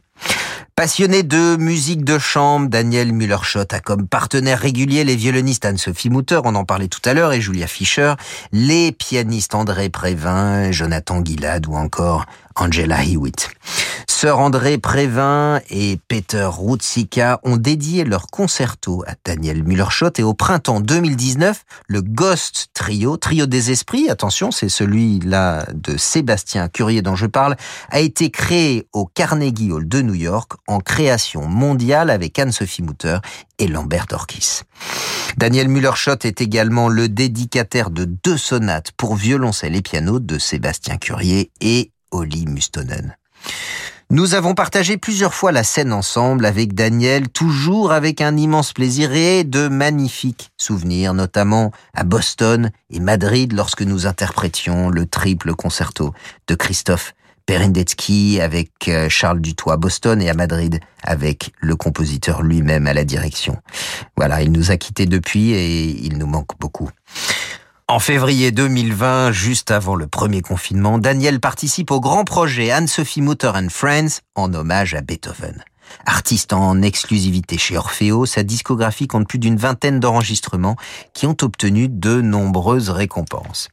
Passionné 0.75 1.23
de 1.23 1.57
musique 1.57 2.05
de 2.05 2.17
chambre, 2.17 2.69
Daniel 2.69 3.11
Müller-Schott 3.11 3.73
a 3.73 3.81
comme 3.81 4.07
partenaire 4.07 4.59
régulier 4.59 5.03
les 5.03 5.17
violonistes 5.17 5.65
Anne-Sophie 5.65 6.09
Mutter, 6.09 6.39
on 6.45 6.55
en 6.55 6.63
parlait 6.63 6.87
tout 6.87 7.01
à 7.03 7.13
l'heure, 7.13 7.33
et 7.33 7.41
Julia 7.41 7.67
Fischer, 7.67 8.13
les 8.53 8.93
pianistes 8.93 9.55
André 9.55 9.89
Prévin, 9.89 10.71
Jonathan 10.71 11.19
Guillade 11.19 11.67
ou 11.67 11.75
encore 11.75 12.25
Angela 12.59 13.03
Hewitt. 13.03 13.49
Sir 14.07 14.37
André 14.37 14.77
Prévin 14.77 15.61
et 15.69 15.97
Peter 16.09 16.49
Rutsika 16.51 17.39
ont 17.43 17.55
dédié 17.55 18.03
leur 18.03 18.27
concerto 18.27 19.01
à 19.07 19.13
Daniel 19.23 19.63
Müller-Schott 19.63 20.19
et 20.19 20.23
au 20.23 20.33
printemps 20.33 20.81
2019, 20.81 21.63
le 21.87 22.01
Ghost 22.01 22.67
Trio, 22.73 23.15
Trio 23.15 23.45
des 23.45 23.71
Esprits, 23.71 24.09
attention, 24.09 24.51
c'est 24.51 24.67
celui-là 24.67 25.67
de 25.73 25.95
Sébastien 25.95 26.67
Curier 26.67 27.01
dont 27.01 27.15
je 27.15 27.27
parle, 27.27 27.55
a 27.91 28.01
été 28.01 28.29
créé 28.29 28.89
au 28.91 29.05
Carnegie 29.05 29.71
Hall 29.71 29.87
de 29.87 30.01
New 30.01 30.15
York 30.15 30.51
en 30.67 30.81
création 30.81 31.45
mondiale 31.45 32.09
avec 32.09 32.37
Anne-Sophie 32.37 32.83
Mutter 32.83 33.19
et 33.57 33.67
Lambert 33.67 34.07
Orkis. 34.11 34.63
Daniel 35.37 35.69
Müller-Schott 35.69 36.25
est 36.25 36.41
également 36.41 36.89
le 36.89 37.07
dédicataire 37.07 37.89
de 37.89 38.03
deux 38.03 38.37
sonates 38.37 38.91
pour 38.97 39.15
violoncelle 39.15 39.77
et 39.77 39.81
piano 39.81 40.19
de 40.19 40.37
Sébastien 40.37 40.97
Curier 40.97 41.51
et 41.61 41.91
Oli 42.11 42.45
Mustonen. 42.45 43.15
Nous 44.11 44.33
avons 44.33 44.55
partagé 44.55 44.97
plusieurs 44.97 45.35
fois 45.35 45.51
la 45.51 45.63
scène 45.63 45.93
ensemble 45.93 46.47
avec 46.47 46.73
Daniel, 46.73 47.29
toujours 47.29 47.91
avec 47.91 48.21
un 48.21 48.37
immense 48.37 48.73
plaisir 48.73 49.13
et 49.13 49.43
de 49.43 49.67
magnifiques 49.67 50.49
souvenirs, 50.57 51.13
notamment 51.13 51.71
à 51.93 52.03
Boston 52.03 52.71
et 52.89 52.99
Madrid 52.99 53.53
lorsque 53.53 53.83
nous 53.83 54.07
interprétions 54.07 54.89
le 54.89 55.05
triple 55.05 55.53
concerto 55.53 56.11
de 56.47 56.55
Christophe 56.55 57.13
Perendetsky 57.45 58.41
avec 58.41 58.87
euh, 58.87 59.09
Charles 59.09 59.41
Dutoit 59.41 59.73
à 59.73 59.77
Boston 59.77 60.21
et 60.21 60.29
à 60.29 60.33
Madrid 60.33 60.79
avec 61.03 61.51
le 61.59 61.75
compositeur 61.75 62.41
lui-même 62.41 62.87
à 62.87 62.93
la 62.93 63.03
direction. 63.03 63.57
Voilà, 64.17 64.41
il 64.41 64.51
nous 64.51 64.71
a 64.71 64.77
quittés 64.77 65.05
depuis 65.05 65.51
et 65.51 66.05
il 66.05 66.17
nous 66.17 66.27
manque 66.27 66.59
beaucoup. 66.59 66.89
En 67.89 67.97
février 67.97 68.51
2020, 68.51 69.31
juste 69.31 69.71
avant 69.71 69.95
le 69.95 70.05
premier 70.05 70.43
confinement, 70.43 70.99
Daniel 70.99 71.39
participe 71.39 71.89
au 71.89 71.99
grand 71.99 72.23
projet 72.23 72.69
Anne-Sophie 72.69 73.23
Mutter 73.23 73.51
and 73.55 73.69
Friends 73.71 74.19
en 74.35 74.53
hommage 74.53 74.93
à 74.93 75.01
Beethoven. 75.01 75.63
Artiste 76.05 76.53
en 76.53 76.81
exclusivité 76.81 77.57
chez 77.57 77.77
Orfeo, 77.77 78.25
sa 78.25 78.43
discographie 78.43 79.07
compte 79.07 79.27
plus 79.27 79.39
d'une 79.39 79.57
vingtaine 79.57 79.99
d'enregistrements 79.99 80.75
qui 81.13 81.25
ont 81.25 81.37
obtenu 81.41 81.87
de 81.89 82.21
nombreuses 82.21 82.89
récompenses. 82.89 83.69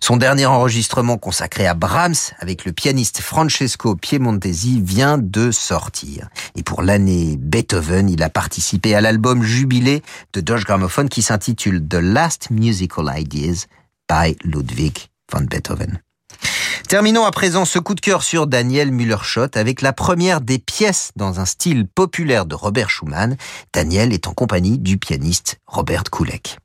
Son 0.00 0.16
dernier 0.16 0.46
enregistrement 0.46 1.16
consacré 1.16 1.66
à 1.66 1.74
Brahms 1.74 2.14
avec 2.38 2.64
le 2.64 2.72
pianiste 2.72 3.20
Francesco 3.20 3.96
Piemontesi 3.96 4.80
vient 4.80 5.18
de 5.18 5.50
sortir. 5.50 6.28
Et 6.56 6.62
pour 6.62 6.82
l'année 6.82 7.36
Beethoven, 7.38 8.08
il 8.10 8.22
a 8.22 8.30
participé 8.30 8.94
à 8.94 9.00
l'album 9.00 9.42
jubilé 9.42 10.02
de 10.32 10.40
Deutsche 10.40 10.64
Grammophon 10.64 11.06
qui 11.06 11.22
s'intitule 11.22 11.86
The 11.86 11.94
Last 11.94 12.50
Musical 12.50 13.06
Ideas 13.16 13.66
by 14.08 14.36
Ludwig 14.44 15.08
van 15.32 15.42
Beethoven. 15.42 16.00
Terminons 16.88 17.24
à 17.24 17.30
présent 17.30 17.64
ce 17.64 17.78
coup 17.78 17.94
de 17.94 18.00
cœur 18.00 18.22
sur 18.22 18.46
Daniel 18.46 18.92
Müller-Schott 18.92 19.56
avec 19.56 19.80
la 19.80 19.92
première 19.92 20.40
des 20.40 20.58
pièces 20.58 21.12
dans 21.16 21.40
un 21.40 21.46
style 21.46 21.86
populaire 21.86 22.44
de 22.44 22.54
Robert 22.54 22.90
Schumann. 22.90 23.36
Daniel 23.72 24.12
est 24.12 24.28
en 24.28 24.34
compagnie 24.34 24.78
du 24.78 24.98
pianiste 24.98 25.56
Robert 25.66 26.04
Kulek. 26.04 26.58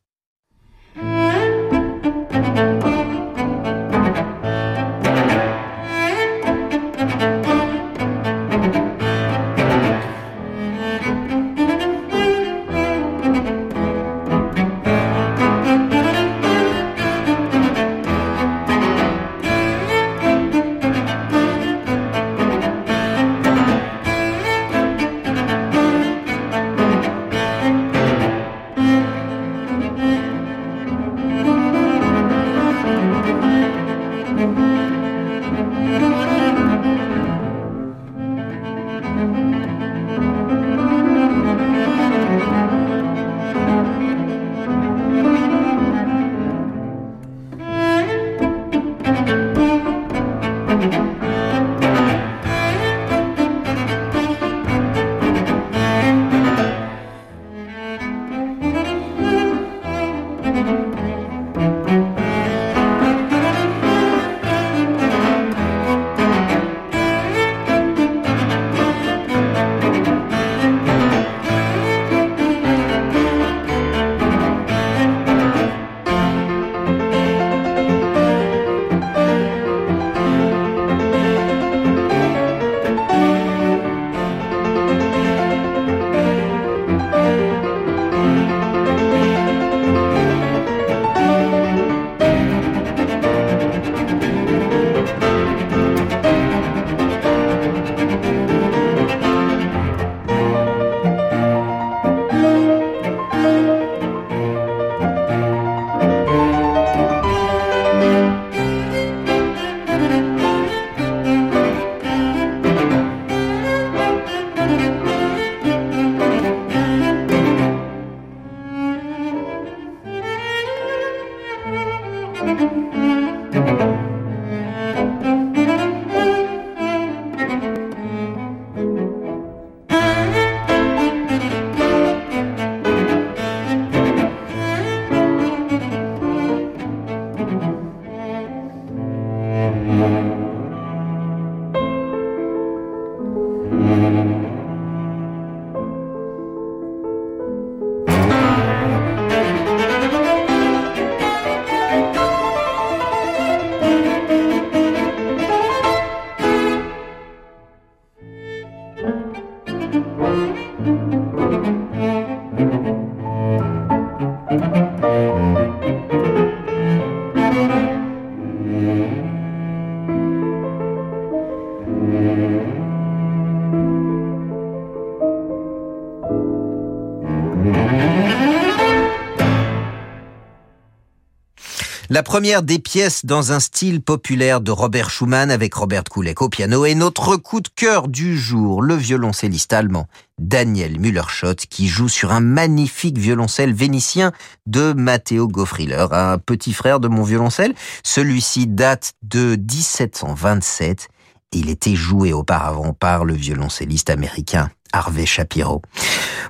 La 182.19 182.23
première 182.23 182.63
des 182.63 182.79
pièces 182.79 183.25
dans 183.25 183.53
un 183.53 183.61
style 183.61 184.01
populaire 184.01 184.59
de 184.59 184.71
Robert 184.71 185.09
Schumann 185.09 185.49
avec 185.49 185.73
Robert 185.73 186.03
Koulek 186.03 186.41
au 186.41 186.49
piano 186.49 186.83
et 186.83 186.93
notre 186.93 187.37
coup 187.37 187.61
de 187.61 187.69
cœur 187.73 188.09
du 188.09 188.37
jour, 188.37 188.81
le 188.81 188.93
violoncelliste 188.95 189.71
allemand 189.71 190.05
Daniel 190.37 190.99
Müller-Schott 190.99 191.65
qui 191.67 191.87
joue 191.87 192.09
sur 192.09 192.33
un 192.33 192.41
magnifique 192.41 193.17
violoncelle 193.17 193.73
vénitien 193.73 194.33
de 194.65 194.91
Matteo 194.91 195.47
Goffriller, 195.47 196.07
un 196.11 196.39
petit 196.39 196.73
frère 196.73 196.99
de 196.99 197.07
mon 197.07 197.23
violoncelle. 197.23 197.73
Celui-ci 198.03 198.67
date 198.67 199.13
de 199.23 199.55
1727. 199.55 201.07
Il 201.53 201.69
était 201.69 201.95
joué 201.95 202.33
auparavant 202.33 202.91
par 202.91 203.23
le 203.23 203.33
violoncelliste 203.33 204.09
américain 204.09 204.69
Harvey 204.93 205.25
Shapiro. 205.25 205.81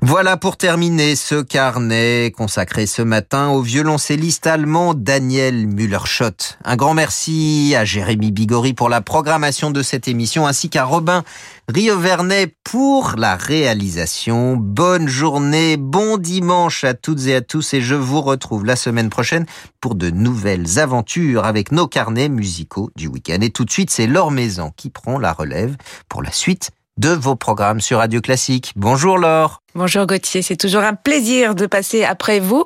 Voilà 0.02 0.38
pour 0.38 0.56
terminer 0.56 1.18
ce 1.18 1.42
carnet 1.42 2.32
consacré 2.36 2.86
ce 2.86 3.02
matin 3.02 3.50
au 3.50 3.62
violoncelliste 3.62 4.48
allemand 4.48 4.94
Daniel 4.94 5.68
Müller-Schott. 5.68 6.58
Un 6.64 6.78
grand 6.78 6.94
merci 6.94 7.74
à 7.78 7.84
Jérémy 7.84 8.32
Bigori 8.32 8.74
pour 8.74 8.88
la 8.88 9.02
programmation 9.02 9.72
de 9.72 9.84
cette 9.84 10.08
émission 10.08 10.48
ainsi 10.48 10.70
qu'à 10.70 10.86
Robin 10.86 11.24
Rio-Vernet 11.68 12.56
pour 12.64 13.16
la 13.18 13.36
réalisation. 13.36 14.56
Bonne 14.56 15.10
journée, 15.10 15.76
bon 15.76 16.18
dimanche 16.18 16.86
à 16.86 16.94
toutes 16.94 17.28
et 17.28 17.36
à 17.36 17.42
tous 17.42 17.74
et 17.74 17.82
je 17.82 17.96
vous 17.96 18.22
retrouve 18.22 18.66
la 18.66 18.78
semaine 18.78 19.10
prochaine 19.10 19.46
pour 19.82 19.96
de 19.96 20.10
nouvelles 20.10 20.80
aventures 20.80 21.44
avec 21.44 21.74
nos 21.74 21.88
carnets 21.88 22.30
musicaux 22.30 22.90
du 22.96 23.08
week-end. 23.08 23.40
Et 23.42 23.50
tout 23.50 23.66
de 23.66 23.72
suite, 23.72 23.90
c'est 23.90 24.08
Laure 24.08 24.32
Maison 24.32 24.72
qui 24.78 24.90
prend 24.90 25.20
la 25.20 25.34
relève 25.34 25.76
pour 26.08 26.24
la 26.24 26.32
suite 26.32 26.72
de 27.00 27.10
vos 27.10 27.36
programmes 27.36 27.80
sur 27.80 28.00
Radio 28.00 28.20
Classique. 28.20 28.74
Bonjour 28.76 29.18
Laure. 29.18 29.62
Bonjour 29.74 30.06
Gauthier, 30.06 30.41
c'est 30.41 30.58
toujours 30.58 30.84
un 30.84 30.95
plaisir 30.95 31.56
de 31.56 31.66
passer 31.66 32.04
après 32.04 32.41
vous. 32.41 32.66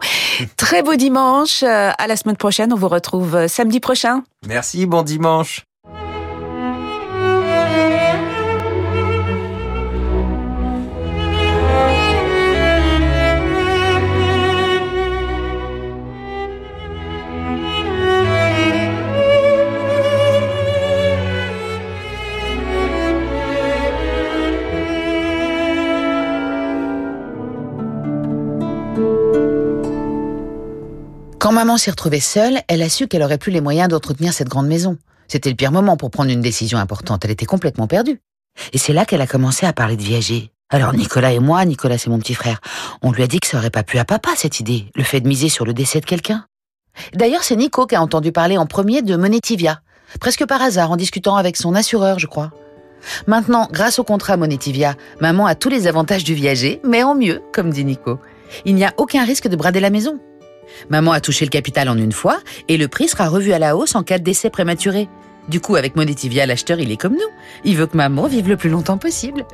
Très 0.57 0.81
beau 0.81 0.95
dimanche, 0.95 1.61
euh, 1.61 1.91
à 1.95 2.07
la 2.07 2.15
semaine 2.15 2.35
prochaine, 2.35 2.73
on 2.73 2.75
vous 2.75 2.87
retrouve 2.87 3.35
euh, 3.35 3.47
samedi 3.47 3.79
prochain. 3.79 4.23
Merci, 4.47 4.87
bon 4.87 5.03
dimanche. 5.03 5.65
Quand 31.43 31.51
maman 31.51 31.75
s'est 31.75 31.91
retrouvée 31.91 32.21
seule, 32.21 32.61
elle 32.69 32.81
a 32.81 32.87
su 32.87 33.09
qu'elle 33.09 33.21
aurait 33.21 33.37
plus 33.37 33.51
les 33.51 33.59
moyens 33.59 33.89
d'entretenir 33.89 34.31
cette 34.31 34.47
grande 34.47 34.67
maison. 34.67 34.97
C'était 35.27 35.49
le 35.49 35.57
pire 35.57 35.73
moment 35.73 35.97
pour 35.97 36.09
prendre 36.09 36.31
une 36.31 36.39
décision 36.39 36.77
importante. 36.77 37.25
Elle 37.25 37.31
était 37.31 37.45
complètement 37.45 37.85
perdue. 37.85 38.21
Et 38.71 38.77
c'est 38.77 38.93
là 38.93 39.03
qu'elle 39.03 39.19
a 39.19 39.27
commencé 39.27 39.65
à 39.65 39.73
parler 39.73 39.97
de 39.97 40.01
viager. 40.01 40.53
Alors 40.69 40.93
Nicolas 40.93 41.33
et 41.33 41.39
moi, 41.39 41.65
Nicolas 41.65 41.97
c'est 41.97 42.09
mon 42.09 42.17
petit 42.17 42.33
frère, 42.33 42.61
on 43.01 43.11
lui 43.11 43.23
a 43.23 43.27
dit 43.27 43.41
que 43.41 43.47
ça 43.47 43.57
aurait 43.57 43.71
pas 43.71 43.83
plu 43.83 43.99
à 43.99 44.05
papa 44.05 44.29
cette 44.37 44.61
idée, 44.61 44.85
le 44.95 45.03
fait 45.03 45.19
de 45.19 45.27
miser 45.27 45.49
sur 45.49 45.65
le 45.65 45.73
décès 45.73 45.99
de 45.99 46.05
quelqu'un. 46.05 46.45
D'ailleurs 47.13 47.43
c'est 47.43 47.57
Nico 47.57 47.87
qui 47.87 47.95
a 47.95 48.01
entendu 48.01 48.31
parler 48.31 48.57
en 48.57 48.65
premier 48.65 49.01
de 49.01 49.17
Monetivia, 49.17 49.81
presque 50.21 50.45
par 50.45 50.61
hasard 50.61 50.91
en 50.91 50.95
discutant 50.95 51.35
avec 51.35 51.57
son 51.57 51.75
assureur 51.75 52.19
je 52.19 52.27
crois. 52.27 52.51
Maintenant, 53.27 53.67
grâce 53.69 53.99
au 53.99 54.05
contrat 54.05 54.37
Monetivia, 54.37 54.95
maman 55.19 55.45
a 55.45 55.55
tous 55.55 55.67
les 55.67 55.87
avantages 55.87 56.23
du 56.23 56.35
viager, 56.35 56.79
mais 56.85 57.03
en 57.03 57.15
mieux, 57.15 57.41
comme 57.51 57.69
dit 57.69 57.83
Nico. 57.83 58.17
Il 58.63 58.75
n'y 58.75 58.85
a 58.85 58.93
aucun 58.95 59.25
risque 59.25 59.49
de 59.49 59.57
brader 59.57 59.81
la 59.81 59.89
maison. 59.89 60.21
Maman 60.89 61.11
a 61.11 61.19
touché 61.19 61.45
le 61.45 61.49
capital 61.49 61.89
en 61.89 61.97
une 61.97 62.11
fois 62.11 62.39
et 62.67 62.77
le 62.77 62.87
prix 62.87 63.07
sera 63.07 63.27
revu 63.27 63.53
à 63.53 63.59
la 63.59 63.75
hausse 63.75 63.95
en 63.95 64.03
cas 64.03 64.17
de 64.17 64.23
décès 64.23 64.49
prématuré. 64.49 65.09
Du 65.49 65.59
coup, 65.59 65.75
avec 65.75 65.95
Monetivia, 65.95 66.45
l'acheteur, 66.45 66.79
il 66.79 66.91
est 66.91 66.97
comme 66.97 67.13
nous. 67.13 67.19
Il 67.63 67.75
veut 67.75 67.87
que 67.87 67.97
maman 67.97 68.27
vive 68.27 68.47
le 68.47 68.57
plus 68.57 68.69
longtemps 68.69 68.97
possible. 68.97 69.45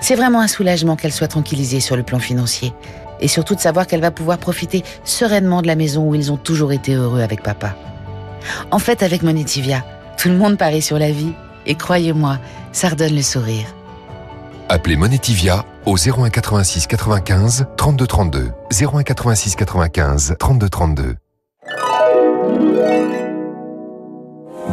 C'est 0.00 0.14
vraiment 0.14 0.40
un 0.40 0.48
soulagement 0.48 0.96
qu'elle 0.96 1.12
soit 1.12 1.28
tranquillisée 1.28 1.80
sur 1.80 1.96
le 1.96 2.02
plan 2.02 2.18
financier. 2.18 2.72
Et 3.20 3.28
surtout 3.28 3.54
de 3.54 3.60
savoir 3.60 3.86
qu'elle 3.86 4.00
va 4.00 4.10
pouvoir 4.10 4.38
profiter 4.38 4.84
sereinement 5.04 5.62
de 5.62 5.66
la 5.66 5.74
maison 5.74 6.08
où 6.08 6.14
ils 6.14 6.30
ont 6.30 6.36
toujours 6.36 6.72
été 6.72 6.94
heureux 6.94 7.20
avec 7.20 7.42
papa. 7.42 7.76
En 8.70 8.78
fait, 8.78 9.02
avec 9.02 9.22
Monetivia, 9.22 9.84
tout 10.16 10.28
le 10.28 10.36
monde 10.36 10.56
parie 10.56 10.82
sur 10.82 10.98
la 10.98 11.10
vie. 11.10 11.32
Et 11.66 11.74
croyez-moi, 11.74 12.38
ça 12.72 12.88
redonne 12.88 13.14
le 13.14 13.22
sourire. 13.22 13.66
Appelez 14.70 14.96
Monetivia 14.96 15.64
au 15.86 15.96
01 15.96 16.28
86 16.28 16.86
95 16.88 17.66
32 17.78 18.06
32. 18.06 18.52
01 18.70 19.02
86 19.02 19.56
95 19.56 20.36
32 20.38 20.68
32. 20.68 21.16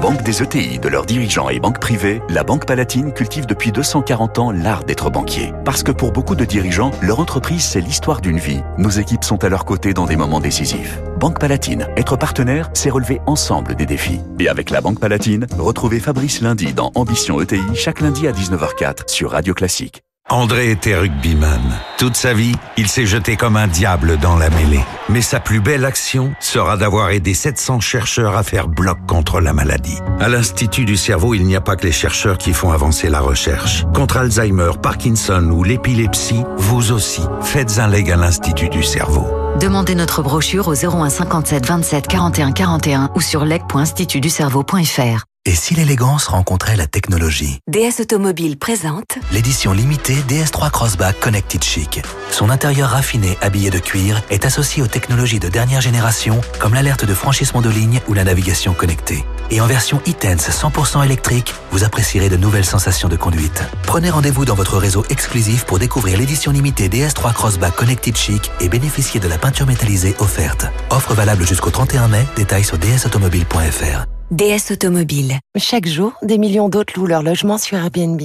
Banque 0.01 0.23
des 0.23 0.43
ETI, 0.43 0.79
de 0.79 0.89
leurs 0.89 1.05
dirigeants 1.05 1.49
et 1.49 1.59
banques 1.59 1.79
privées, 1.79 2.21
la 2.29 2.43
Banque 2.43 2.65
Palatine 2.65 3.13
cultive 3.13 3.45
depuis 3.45 3.71
240 3.71 4.39
ans 4.39 4.51
l'art 4.51 4.83
d'être 4.83 5.09
banquier. 5.09 5.53
Parce 5.63 5.83
que 5.83 5.91
pour 5.91 6.11
beaucoup 6.11 6.35
de 6.35 6.45
dirigeants, 6.45 6.91
leur 7.01 7.19
entreprise, 7.19 7.63
c'est 7.63 7.81
l'histoire 7.81 8.21
d'une 8.21 8.37
vie. 8.37 8.61
Nos 8.77 8.89
équipes 8.89 9.23
sont 9.23 9.43
à 9.43 9.49
leur 9.49 9.65
côté 9.65 9.93
dans 9.93 10.05
des 10.05 10.15
moments 10.15 10.39
décisifs. 10.39 10.99
Banque 11.19 11.39
Palatine, 11.39 11.87
être 11.97 12.17
partenaire, 12.17 12.69
c'est 12.73 12.89
relever 12.89 13.21
ensemble 13.25 13.75
des 13.75 13.85
défis. 13.85 14.19
Et 14.39 14.49
avec 14.49 14.69
la 14.69 14.81
Banque 14.81 14.99
Palatine, 14.99 15.47
retrouvez 15.57 15.99
Fabrice 15.99 16.41
lundi 16.41 16.73
dans 16.73 16.91
Ambition 16.95 17.41
ETI, 17.41 17.61
chaque 17.73 18.01
lundi 18.01 18.27
à 18.27 18.31
19h04 18.31 19.09
sur 19.09 19.31
Radio 19.31 19.53
Classique. 19.53 20.04
André 20.31 20.71
était 20.71 20.97
rugbyman. 20.97 21.61
Toute 21.99 22.15
sa 22.15 22.33
vie, 22.33 22.55
il 22.77 22.87
s'est 22.87 23.05
jeté 23.05 23.35
comme 23.35 23.55
un 23.55 23.67
diable 23.67 24.17
dans 24.17 24.35
la 24.35 24.49
mêlée. 24.49 24.83
Mais 25.07 25.21
sa 25.21 25.39
plus 25.39 25.59
belle 25.59 25.85
action 25.85 26.33
sera 26.39 26.77
d'avoir 26.77 27.11
aidé 27.11 27.35
700 27.35 27.79
chercheurs 27.79 28.35
à 28.35 28.41
faire 28.41 28.67
bloc 28.67 28.97
contre 29.05 29.39
la 29.39 29.53
maladie. 29.53 29.99
À 30.19 30.27
l'Institut 30.27 30.85
du 30.85 30.97
cerveau, 30.97 31.35
il 31.35 31.45
n'y 31.45 31.55
a 31.55 31.61
pas 31.61 31.75
que 31.75 31.85
les 31.85 31.91
chercheurs 31.91 32.39
qui 32.39 32.53
font 32.53 32.71
avancer 32.71 33.07
la 33.07 33.19
recherche. 33.19 33.85
Contre 33.93 34.17
Alzheimer, 34.17 34.71
Parkinson 34.81 35.47
ou 35.51 35.63
l'épilepsie, 35.63 36.43
vous 36.57 36.91
aussi, 36.91 37.21
faites 37.41 37.77
un 37.77 37.87
leg 37.87 38.09
à 38.09 38.15
l'Institut 38.15 38.69
du 38.69 38.81
cerveau. 38.81 39.27
Demandez 39.59 39.93
notre 39.93 40.23
brochure 40.23 40.67
au 40.67 40.73
01 40.73 41.11
57 41.11 41.67
27 41.67 42.07
41 42.07 42.51
41 42.51 43.11
ou 43.13 43.21
sur 43.21 43.45
leg.institutducerveau.fr. 43.45 45.23
Et 45.47 45.53
si 45.53 45.75
l'élégance 45.75 46.25
rencontrait 46.25 46.75
la 46.75 46.87
technologie 46.87 47.59
DS 47.67 48.01
Automobile 48.01 48.57
présente 48.57 49.19
l'édition 49.31 49.73
limitée 49.73 50.17
DS3 50.27 50.71
Crossback 50.71 51.19
Connected 51.19 51.63
Chic. 51.63 52.01
Son 52.31 52.49
intérieur 52.49 52.89
raffiné 52.89 53.37
habillé 53.41 53.69
de 53.69 53.77
cuir 53.77 54.23
est 54.31 54.43
associé 54.43 54.81
aux 54.81 54.87
technologies 54.87 55.37
de 55.37 55.47
dernière 55.47 55.81
génération 55.81 56.41
comme 56.59 56.73
l'alerte 56.73 57.05
de 57.05 57.13
franchissement 57.13 57.61
de 57.61 57.69
ligne 57.69 58.01
ou 58.07 58.15
la 58.15 58.23
navigation 58.23 58.73
connectée. 58.73 59.23
Et 59.51 59.61
en 59.61 59.67
version 59.67 60.01
e-Tense 60.07 60.49
100% 60.49 61.05
électrique, 61.05 61.53
vous 61.69 61.83
apprécierez 61.83 62.29
de 62.29 62.37
nouvelles 62.37 62.65
sensations 62.65 63.07
de 63.07 63.15
conduite. 63.15 63.61
Prenez 63.83 64.09
rendez-vous 64.09 64.45
dans 64.45 64.55
votre 64.55 64.79
réseau 64.79 65.05
exclusif 65.11 65.65
pour 65.65 65.77
découvrir 65.77 66.17
l'édition 66.17 66.51
limitée 66.51 66.89
DS3 66.89 67.33
Crossback 67.33 67.75
Connected 67.75 68.17
Chic 68.17 68.49
et 68.61 68.67
bénéficier 68.67 69.19
de 69.19 69.27
la 69.27 69.37
peinture 69.37 69.67
métallisée 69.67 70.15
offerte. 70.17 70.65
Offre 70.89 71.13
valable 71.13 71.45
jusqu'au 71.45 71.69
31 71.69 72.07
mai, 72.07 72.25
détails 72.35 72.63
sur 72.63 72.79
dsautomobile.fr. 72.79 74.07
DS 74.31 74.71
Automobile. 74.71 75.37
Chaque 75.55 75.85
jour, 75.85 76.13
des 76.23 76.39
millions 76.39 76.67
d'autres 76.67 76.97
louent 76.97 77.05
leur 77.05 77.21
logement 77.21 77.59
sur 77.59 77.77
Airbnb. 77.77 78.19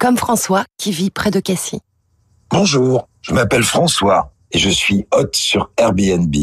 Comme 0.00 0.16
François, 0.16 0.64
qui 0.78 0.92
vit 0.92 1.10
près 1.10 1.30
de 1.30 1.40
Cassis. 1.40 1.80
Bonjour, 2.50 3.06
je 3.20 3.34
m'appelle 3.34 3.62
François 3.62 4.32
et 4.52 4.58
je 4.58 4.70
suis 4.70 5.06
hôte 5.12 5.36
sur 5.36 5.70
Airbnb. 5.76 6.34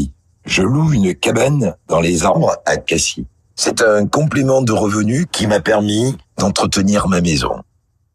Je 0.46 0.62
loue 0.62 0.92
une 0.92 1.12
cabane 1.12 1.74
dans 1.88 1.98
les 1.98 2.22
arbres 2.22 2.56
à 2.66 2.76
Cassis. 2.76 3.26
C'est 3.56 3.82
un 3.82 4.06
complément 4.06 4.62
de 4.62 4.70
revenus 4.70 5.26
qui 5.32 5.48
m'a 5.48 5.58
permis 5.58 6.16
d'entretenir 6.38 7.08
ma 7.08 7.20
maison. 7.20 7.62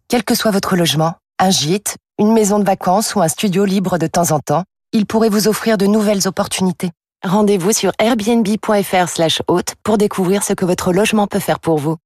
Quel 0.07 0.23
que 0.23 0.33
soit 0.33 0.51
votre 0.51 0.77
logement, 0.77 1.15
un 1.39 1.49
gîte, 1.49 1.97
une 2.19 2.31
maison 2.31 2.57
de 2.57 2.65
vacances 2.65 3.15
ou 3.15 3.21
un 3.21 3.27
studio 3.27 3.65
libre 3.65 3.97
de 3.97 4.07
temps 4.07 4.31
en 4.31 4.39
temps, 4.39 4.63
il 4.93 5.05
pourrait 5.05 5.29
vous 5.29 5.49
offrir 5.49 5.77
de 5.77 5.87
nouvelles 5.87 6.25
opportunités. 6.25 6.91
Rendez-vous 7.25 7.73
sur 7.73 7.91
airbnb.fr 7.99 9.09
slash 9.09 9.41
hôte 9.49 9.75
pour 9.83 9.97
découvrir 9.97 10.41
ce 10.41 10.53
que 10.53 10.63
votre 10.63 10.93
logement 10.93 11.27
peut 11.27 11.39
faire 11.39 11.59
pour 11.59 11.77
vous. 11.77 11.97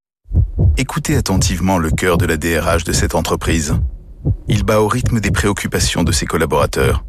Écoutez 0.76 1.16
attentivement 1.16 1.78
le 1.78 1.92
cœur 1.92 2.18
de 2.18 2.26
la 2.26 2.36
DRH 2.36 2.84
de 2.84 2.94
cette 2.94 3.14
entreprise. 3.14 3.76
Il 4.48 4.64
bat 4.64 4.82
au 4.82 4.88
rythme 4.88 5.20
des 5.20 5.30
préoccupations 5.30 6.04
de 6.04 6.12
ses 6.12 6.26
collaborateurs. 6.26 7.06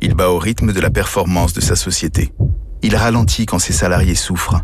Il 0.00 0.14
bat 0.14 0.30
au 0.30 0.38
rythme 0.38 0.72
de 0.72 0.80
la 0.80 0.90
performance 0.90 1.52
de 1.52 1.60
sa 1.60 1.74
société. 1.74 2.32
Il 2.82 2.94
ralentit 2.94 3.46
quand 3.46 3.58
ses 3.58 3.72
salariés 3.72 4.14
souffrent 4.14 4.62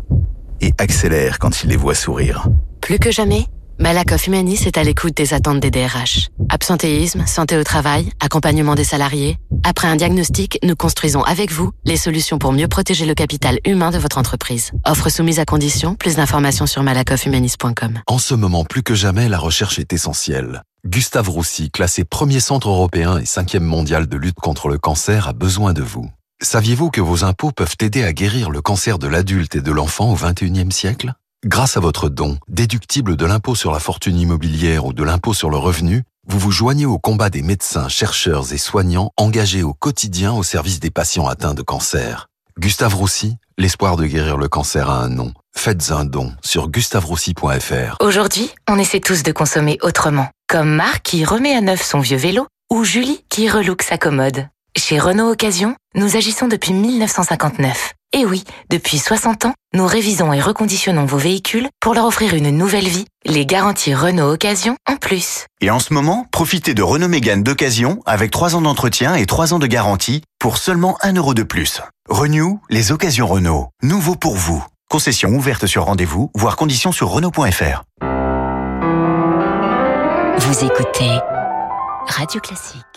et 0.61 0.71
accélère 0.77 1.37
quand 1.37 1.63
il 1.63 1.71
les 1.71 1.75
voit 1.75 1.95
sourire. 1.95 2.47
Plus 2.79 2.97
que 2.97 3.11
jamais, 3.11 3.45
Malakoff 3.77 4.27
Humanis 4.27 4.61
est 4.65 4.77
à 4.77 4.83
l'écoute 4.83 5.17
des 5.17 5.33
attentes 5.33 5.59
des 5.59 5.69
DRH. 5.69 6.29
Absentéisme, 6.47 7.25
santé 7.27 7.57
au 7.57 7.63
travail, 7.63 8.09
accompagnement 8.21 8.73
des 8.73 8.85
salariés. 8.85 9.37
Après 9.63 9.89
un 9.89 9.97
diagnostic, 9.97 10.57
nous 10.63 10.77
construisons 10.77 11.23
avec 11.23 11.51
vous 11.51 11.71
les 11.83 11.97
solutions 11.97 12.39
pour 12.39 12.53
mieux 12.53 12.69
protéger 12.69 13.05
le 13.05 13.13
capital 13.13 13.59
humain 13.65 13.91
de 13.91 13.97
votre 13.97 14.17
entreprise. 14.17 14.71
Offre 14.85 15.09
soumise 15.09 15.39
à 15.39 15.45
condition. 15.45 15.95
Plus 15.95 16.15
d'informations 16.15 16.67
sur 16.67 16.83
malakofhumanis.com. 16.83 17.99
En 18.07 18.17
ce 18.17 18.33
moment, 18.33 18.63
plus 18.63 18.81
que 18.81 18.95
jamais, 18.95 19.27
la 19.27 19.39
recherche 19.39 19.77
est 19.77 19.91
essentielle. 19.91 20.61
Gustave 20.87 21.29
Roussy, 21.29 21.69
classé 21.69 22.05
premier 22.05 22.39
centre 22.39 22.69
européen 22.69 23.17
et 23.17 23.25
cinquième 23.25 23.65
mondial 23.65 24.07
de 24.07 24.17
lutte 24.17 24.39
contre 24.39 24.69
le 24.69 24.77
cancer, 24.77 25.27
a 25.27 25.33
besoin 25.33 25.73
de 25.73 25.81
vous. 25.81 26.09
Saviez-vous 26.41 26.91
que 26.91 27.01
vos 27.01 27.25
impôts 27.25 27.51
peuvent 27.51 27.75
aider 27.81 28.03
à 28.03 28.13
guérir 28.13 28.51
le 28.51 28.61
cancer 28.61 28.99
de 28.99 29.07
l'adulte 29.07 29.55
et 29.55 29.61
de 29.61 29.71
l'enfant 29.71 30.11
au 30.11 30.15
XXIe 30.15 30.71
siècle? 30.71 31.13
Grâce 31.47 31.77
à 31.77 31.79
votre 31.79 32.09
don, 32.09 32.39
déductible 32.47 33.15
de 33.15 33.23
l'impôt 33.23 33.53
sur 33.53 33.71
la 33.71 33.79
fortune 33.79 34.17
immobilière 34.17 34.87
ou 34.87 34.93
de 34.93 35.03
l'impôt 35.03 35.35
sur 35.35 35.51
le 35.51 35.57
revenu, 35.57 36.01
vous 36.27 36.39
vous 36.39 36.49
joignez 36.49 36.87
au 36.87 36.97
combat 36.97 37.29
des 37.29 37.43
médecins, 37.43 37.87
chercheurs 37.87 38.51
et 38.51 38.57
soignants 38.57 39.11
engagés 39.15 39.61
au 39.61 39.75
quotidien 39.75 40.33
au 40.33 40.41
service 40.41 40.79
des 40.79 40.89
patients 40.89 41.27
atteints 41.27 41.53
de 41.53 41.61
cancer. 41.61 42.29
Gustave 42.57 42.95
Roussy, 42.95 43.37
l'espoir 43.59 43.95
de 43.95 44.07
guérir 44.07 44.37
le 44.37 44.47
cancer 44.47 44.89
a 44.89 45.03
un 45.03 45.09
nom. 45.09 45.33
Faites 45.55 45.91
un 45.91 46.03
don 46.03 46.33
sur 46.43 46.67
gustaveroussy.fr. 46.67 47.97
Aujourd'hui, 47.99 48.49
on 48.67 48.79
essaie 48.79 48.99
tous 48.99 49.21
de 49.21 49.31
consommer 49.31 49.77
autrement. 49.83 50.29
Comme 50.49 50.73
Marc 50.73 51.03
qui 51.03 51.25
remet 51.25 51.53
à 51.53 51.61
neuf 51.61 51.83
son 51.83 51.99
vieux 51.99 52.17
vélo 52.17 52.47
ou 52.71 52.83
Julie 52.83 53.23
qui 53.29 53.51
relook 53.51 53.83
sa 53.83 53.99
commode. 53.99 54.47
Chez 54.75 54.97
Renault 54.97 55.29
Occasion, 55.29 55.75
nous 55.93 56.17
agissons 56.17 56.47
depuis 56.47 56.73
1959. 56.73 57.93
Et 58.15 58.25
oui, 58.25 58.45
depuis 58.69 58.97
60 58.97 59.43
ans, 59.43 59.53
nous 59.73 59.85
révisons 59.85 60.31
et 60.31 60.39
reconditionnons 60.39 61.03
vos 61.03 61.17
véhicules 61.17 61.67
pour 61.81 61.93
leur 61.93 62.05
offrir 62.05 62.33
une 62.33 62.49
nouvelle 62.49 62.87
vie, 62.87 63.03
les 63.25 63.45
garanties 63.45 63.93
Renault 63.93 64.31
Occasion 64.31 64.77
en 64.89 64.95
plus. 64.95 65.47
Et 65.59 65.69
en 65.69 65.79
ce 65.79 65.93
moment, 65.93 66.25
profitez 66.31 66.73
de 66.73 66.81
Renault 66.81 67.09
Mégane 67.09 67.43
d'occasion 67.43 68.01
avec 68.05 68.31
3 68.31 68.55
ans 68.55 68.61
d'entretien 68.61 69.15
et 69.15 69.25
3 69.25 69.53
ans 69.53 69.59
de 69.59 69.67
garantie 69.67 70.21
pour 70.39 70.57
seulement 70.57 70.97
1 71.01 71.15
euro 71.15 71.33
de 71.33 71.43
plus. 71.43 71.81
Renew, 72.07 72.61
les 72.69 72.93
occasions 72.93 73.27
Renault. 73.27 73.67
Nouveau 73.83 74.15
pour 74.15 74.37
vous. 74.37 74.65
Concession 74.89 75.31
ouverte 75.31 75.67
sur 75.67 75.83
rendez-vous, 75.83 76.31
voire 76.35 76.55
conditions 76.55 76.93
sur 76.93 77.09
Renault.fr. 77.09 77.83
Vous 80.37 80.63
écoutez 80.63 81.19
Radio 82.07 82.39
Classique. 82.39 82.94